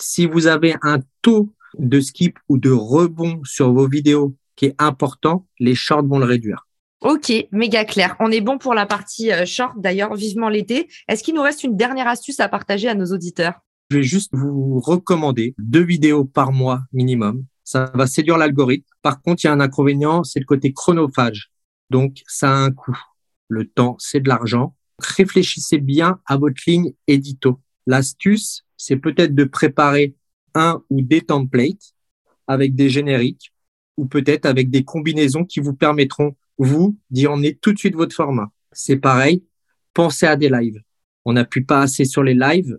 si 0.00 0.26
vous 0.26 0.46
avez 0.46 0.76
un 0.82 0.98
taux 1.22 1.52
de 1.78 2.00
skip 2.00 2.38
ou 2.48 2.58
de 2.58 2.70
rebond 2.70 3.40
sur 3.44 3.72
vos 3.72 3.88
vidéos 3.88 4.36
qui 4.62 4.68
est 4.68 4.74
important, 4.78 5.48
les 5.58 5.74
shorts 5.74 6.06
vont 6.06 6.20
le 6.20 6.24
réduire. 6.24 6.68
Ok, 7.00 7.32
méga 7.50 7.84
clair. 7.84 8.14
On 8.20 8.30
est 8.30 8.40
bon 8.40 8.58
pour 8.58 8.74
la 8.74 8.86
partie 8.86 9.32
euh, 9.32 9.44
short, 9.44 9.72
d'ailleurs, 9.76 10.14
vivement 10.14 10.48
l'été. 10.48 10.88
Est-ce 11.08 11.24
qu'il 11.24 11.34
nous 11.34 11.42
reste 11.42 11.64
une 11.64 11.76
dernière 11.76 12.06
astuce 12.06 12.38
à 12.38 12.48
partager 12.48 12.88
à 12.88 12.94
nos 12.94 13.06
auditeurs? 13.06 13.54
Je 13.90 13.96
vais 13.96 14.02
juste 14.04 14.30
vous 14.32 14.78
recommander 14.78 15.56
deux 15.58 15.82
vidéos 15.82 16.24
par 16.24 16.52
mois 16.52 16.82
minimum. 16.92 17.44
Ça 17.64 17.90
va 17.94 18.06
séduire 18.06 18.38
l'algorithme. 18.38 18.86
Par 19.02 19.20
contre, 19.20 19.42
il 19.42 19.48
y 19.48 19.50
a 19.50 19.52
un 19.52 19.58
inconvénient, 19.58 20.22
c'est 20.22 20.38
le 20.38 20.44
côté 20.44 20.72
chronophage. 20.72 21.50
Donc, 21.90 22.22
ça 22.28 22.50
a 22.50 22.54
un 22.54 22.70
coût. 22.70 22.96
Le 23.48 23.66
temps, 23.66 23.96
c'est 23.98 24.20
de 24.20 24.28
l'argent. 24.28 24.76
Réfléchissez 25.00 25.78
bien 25.78 26.20
à 26.24 26.36
votre 26.36 26.62
ligne 26.68 26.92
édito. 27.08 27.58
L'astuce, 27.88 28.64
c'est 28.76 28.96
peut-être 28.96 29.34
de 29.34 29.44
préparer 29.44 30.14
un 30.54 30.82
ou 30.88 31.02
des 31.02 31.20
templates 31.20 31.94
avec 32.46 32.76
des 32.76 32.88
génériques 32.88 33.51
ou 33.96 34.06
peut-être 34.06 34.46
avec 34.46 34.70
des 34.70 34.84
combinaisons 34.84 35.44
qui 35.44 35.60
vous 35.60 35.74
permettront, 35.74 36.36
vous, 36.58 36.98
d'y 37.10 37.26
emmener 37.26 37.54
tout 37.56 37.72
de 37.72 37.78
suite 37.78 37.94
votre 37.94 38.14
format. 38.14 38.50
C'est 38.72 38.96
pareil, 38.96 39.44
pensez 39.94 40.26
à 40.26 40.36
des 40.36 40.48
lives. 40.48 40.80
On 41.24 41.34
n'appuie 41.34 41.64
pas 41.64 41.82
assez 41.82 42.04
sur 42.04 42.22
les 42.22 42.34
lives, 42.34 42.78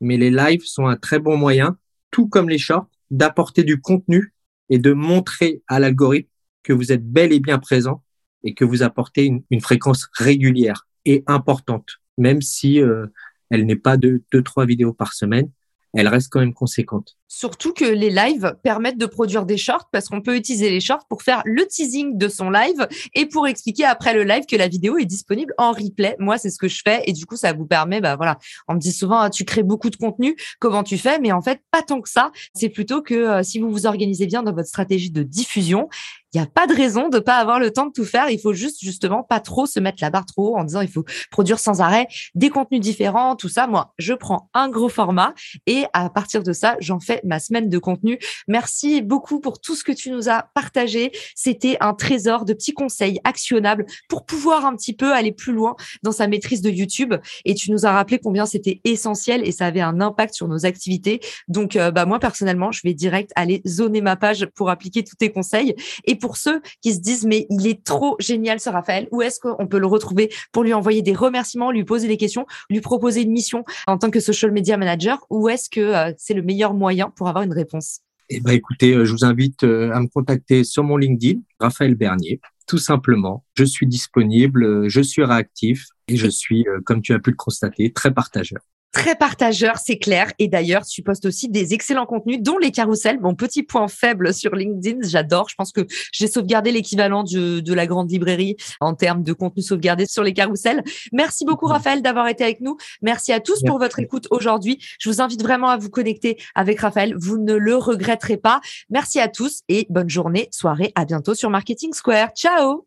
mais 0.00 0.16
les 0.16 0.30
lives 0.30 0.64
sont 0.64 0.86
un 0.86 0.96
très 0.96 1.18
bon 1.18 1.36
moyen, 1.36 1.78
tout 2.10 2.28
comme 2.28 2.48
les 2.48 2.58
shorts, 2.58 2.88
d'apporter 3.10 3.64
du 3.64 3.80
contenu 3.80 4.34
et 4.68 4.78
de 4.78 4.92
montrer 4.92 5.62
à 5.66 5.80
l'algorithme 5.80 6.28
que 6.62 6.72
vous 6.72 6.92
êtes 6.92 7.06
bel 7.06 7.32
et 7.32 7.40
bien 7.40 7.58
présent 7.58 8.02
et 8.44 8.54
que 8.54 8.64
vous 8.64 8.82
apportez 8.82 9.26
une, 9.50 9.60
fréquence 9.60 10.08
régulière 10.12 10.86
et 11.04 11.24
importante, 11.26 12.00
même 12.18 12.40
si 12.40 12.80
euh, 12.80 13.06
elle 13.50 13.66
n'est 13.66 13.76
pas 13.76 13.96
de 13.96 14.22
deux, 14.32 14.42
trois 14.42 14.66
vidéos 14.66 14.92
par 14.92 15.12
semaine, 15.12 15.50
elle 15.94 16.08
reste 16.08 16.28
quand 16.30 16.40
même 16.40 16.54
conséquente. 16.54 17.16
Surtout 17.26 17.72
que 17.72 17.84
les 17.84 18.10
lives 18.10 18.56
permettent 18.62 18.98
de 18.98 19.06
produire 19.06 19.46
des 19.46 19.56
shorts 19.56 19.88
parce 19.92 20.08
qu'on 20.08 20.20
peut 20.20 20.36
utiliser 20.36 20.70
les 20.70 20.80
shorts 20.80 21.06
pour 21.08 21.22
faire 21.22 21.42
le 21.44 21.66
teasing 21.66 22.18
de 22.18 22.28
son 22.28 22.50
live 22.50 22.88
et 23.14 23.26
pour 23.26 23.46
expliquer 23.46 23.84
après 23.84 24.14
le 24.14 24.24
live 24.24 24.46
que 24.46 24.56
la 24.56 24.68
vidéo 24.68 24.98
est 24.98 25.04
disponible 25.04 25.54
en 25.58 25.72
replay. 25.72 26.16
Moi, 26.18 26.38
c'est 26.38 26.50
ce 26.50 26.58
que 26.58 26.68
je 26.68 26.82
fais 26.84 27.02
et 27.06 27.12
du 27.12 27.26
coup, 27.26 27.36
ça 27.36 27.52
vous 27.52 27.66
permet, 27.66 28.00
bah 28.00 28.16
voilà, 28.16 28.38
on 28.68 28.74
me 28.74 28.80
dit 28.80 28.92
souvent, 28.92 29.20
ah, 29.20 29.30
tu 29.30 29.44
crées 29.44 29.62
beaucoup 29.62 29.90
de 29.90 29.96
contenu, 29.96 30.36
comment 30.58 30.82
tu 30.82 30.98
fais? 30.98 31.18
Mais 31.20 31.32
en 31.32 31.42
fait, 31.42 31.60
pas 31.70 31.82
tant 31.82 32.00
que 32.00 32.08
ça. 32.08 32.32
C'est 32.54 32.68
plutôt 32.68 33.02
que 33.02 33.14
euh, 33.14 33.42
si 33.42 33.58
vous 33.58 33.70
vous 33.70 33.86
organisez 33.86 34.26
bien 34.26 34.42
dans 34.42 34.52
votre 34.52 34.68
stratégie 34.68 35.10
de 35.10 35.22
diffusion, 35.22 35.88
il 36.32 36.40
n'y 36.40 36.42
a 36.42 36.46
pas 36.46 36.66
de 36.66 36.74
raison 36.74 37.08
de 37.08 37.18
pas 37.18 37.36
avoir 37.36 37.58
le 37.58 37.72
temps 37.72 37.86
de 37.86 37.92
tout 37.92 38.04
faire. 38.04 38.30
Il 38.30 38.40
faut 38.40 38.52
juste 38.52 38.80
justement 38.80 39.22
pas 39.22 39.40
trop 39.40 39.66
se 39.66 39.80
mettre 39.80 39.98
la 40.00 40.10
barre 40.10 40.26
trop 40.26 40.50
haut 40.50 40.56
en 40.56 40.64
disant 40.64 40.80
il 40.80 40.88
faut 40.88 41.04
produire 41.30 41.58
sans 41.58 41.80
arrêt 41.80 42.06
des 42.34 42.50
contenus 42.50 42.80
différents, 42.80 43.36
tout 43.36 43.48
ça. 43.48 43.66
Moi, 43.66 43.92
je 43.98 44.14
prends 44.14 44.48
un 44.54 44.68
gros 44.68 44.88
format 44.88 45.34
et 45.66 45.84
à 45.92 46.08
partir 46.08 46.42
de 46.42 46.52
ça, 46.52 46.76
j'en 46.80 47.00
fais 47.00 47.20
ma 47.24 47.40
semaine 47.40 47.68
de 47.68 47.78
contenu. 47.78 48.18
Merci 48.48 49.02
beaucoup 49.02 49.40
pour 49.40 49.60
tout 49.60 49.74
ce 49.74 49.82
que 49.82 49.92
tu 49.92 50.10
nous 50.10 50.28
as 50.28 50.50
partagé. 50.54 51.12
C'était 51.34 51.76
un 51.80 51.94
trésor 51.94 52.44
de 52.44 52.52
petits 52.52 52.74
conseils 52.74 53.20
actionnables 53.24 53.86
pour 54.08 54.24
pouvoir 54.24 54.64
un 54.66 54.76
petit 54.76 54.94
peu 54.94 55.12
aller 55.12 55.32
plus 55.32 55.52
loin 55.52 55.74
dans 56.02 56.12
sa 56.12 56.28
maîtrise 56.28 56.62
de 56.62 56.70
YouTube. 56.70 57.14
Et 57.44 57.54
tu 57.54 57.72
nous 57.72 57.86
as 57.86 57.92
rappelé 57.92 58.18
combien 58.18 58.46
c'était 58.46 58.80
essentiel 58.84 59.46
et 59.46 59.52
ça 59.52 59.66
avait 59.66 59.80
un 59.80 60.00
impact 60.00 60.34
sur 60.34 60.48
nos 60.48 60.64
activités. 60.66 61.20
Donc, 61.48 61.76
euh, 61.76 61.90
bah, 61.90 62.06
moi, 62.06 62.18
personnellement, 62.18 62.70
je 62.72 62.82
vais 62.84 62.94
direct 62.94 63.32
aller 63.34 63.62
zoner 63.66 64.00
ma 64.00 64.16
page 64.16 64.46
pour 64.54 64.70
appliquer 64.70 65.02
tous 65.02 65.16
tes 65.16 65.32
conseils. 65.32 65.74
Et 66.04 66.19
pour 66.20 66.36
ceux 66.36 66.60
qui 66.82 66.94
se 66.94 67.00
disent, 67.00 67.26
mais 67.26 67.46
il 67.50 67.66
est 67.66 67.82
trop 67.82 68.16
génial, 68.20 68.60
ce 68.60 68.70
Raphaël, 68.70 69.08
où 69.10 69.22
est-ce 69.22 69.40
qu'on 69.40 69.66
peut 69.66 69.78
le 69.78 69.86
retrouver 69.86 70.30
pour 70.52 70.62
lui 70.62 70.72
envoyer 70.72 71.02
des 71.02 71.14
remerciements, 71.14 71.72
lui 71.72 71.84
poser 71.84 72.06
des 72.06 72.16
questions, 72.16 72.46
lui 72.68 72.80
proposer 72.80 73.22
une 73.22 73.32
mission 73.32 73.64
en 73.86 73.98
tant 73.98 74.10
que 74.10 74.20
social 74.20 74.52
media 74.52 74.76
manager? 74.76 75.18
Où 75.30 75.48
est-ce 75.48 75.68
que 75.68 75.80
euh, 75.80 76.12
c'est 76.16 76.34
le 76.34 76.42
meilleur 76.42 76.74
moyen 76.74 77.10
pour 77.10 77.28
avoir 77.28 77.42
une 77.44 77.52
réponse? 77.52 78.00
Eh 78.28 78.40
ben, 78.40 78.52
écoutez, 78.52 78.92
euh, 78.92 79.04
je 79.04 79.12
vous 79.12 79.24
invite 79.24 79.64
euh, 79.64 79.90
à 79.92 80.00
me 80.00 80.06
contacter 80.06 80.62
sur 80.62 80.84
mon 80.84 80.96
LinkedIn, 80.96 81.40
Raphaël 81.58 81.96
Bernier, 81.96 82.40
tout 82.68 82.78
simplement. 82.78 83.44
Je 83.56 83.64
suis 83.64 83.88
disponible, 83.88 84.88
je 84.88 85.00
suis 85.00 85.24
réactif 85.24 85.86
et 86.06 86.16
je 86.16 86.28
suis, 86.28 86.64
comme 86.84 87.02
tu 87.02 87.12
as 87.12 87.18
pu 87.18 87.30
le 87.30 87.36
constater, 87.36 87.92
très 87.92 88.14
partageur 88.14 88.60
très 88.92 89.14
partageur, 89.14 89.78
c'est 89.78 89.98
clair. 89.98 90.32
Et 90.38 90.48
d'ailleurs, 90.48 90.84
tu 90.84 91.02
postes 91.02 91.26
aussi 91.26 91.48
des 91.48 91.74
excellents 91.74 92.06
contenus, 92.06 92.40
dont 92.40 92.58
les 92.58 92.70
carousels. 92.70 93.20
Mon 93.20 93.34
petit 93.34 93.62
point 93.62 93.88
faible 93.88 94.34
sur 94.34 94.54
LinkedIn, 94.54 94.98
j'adore. 95.02 95.48
Je 95.48 95.54
pense 95.54 95.72
que 95.72 95.86
j'ai 96.12 96.26
sauvegardé 96.26 96.72
l'équivalent 96.72 97.24
de, 97.24 97.60
de, 97.60 97.74
la 97.74 97.86
grande 97.86 98.10
librairie 98.10 98.56
en 98.80 98.94
termes 98.94 99.22
de 99.22 99.32
contenu 99.32 99.62
sauvegardé 99.62 100.06
sur 100.06 100.22
les 100.22 100.32
carousels. 100.32 100.82
Merci 101.12 101.44
beaucoup. 101.44 101.66
Raphaël, 101.66 102.02
d'avoir 102.02 102.28
été 102.28 102.44
avec 102.44 102.60
nous. 102.60 102.76
Merci 103.02 103.32
à 103.32 103.40
tous 103.40 103.62
pour 103.62 103.78
votre 103.78 103.98
écoute 103.98 104.26
aujourd'hui. 104.30 104.78
Je 104.98 105.08
vous 105.08 105.20
invite 105.20 105.42
vraiment 105.42 105.68
à 105.68 105.76
vous 105.76 105.90
connecter 105.90 106.38
avec 106.54 106.80
Raphaël. 106.80 107.14
Vous 107.16 107.38
ne 107.38 107.54
le 107.54 107.76
regretterez 107.76 108.36
pas. 108.36 108.60
Merci 108.90 109.20
à 109.20 109.28
tous 109.28 109.62
et 109.68 109.86
bonne 109.90 110.10
journée, 110.10 110.48
soirée. 110.50 110.92
À 110.94 111.04
bientôt 111.04 111.34
sur 111.34 111.50
Marketing 111.50 111.92
Square. 111.92 112.30
Ciao! 112.34 112.86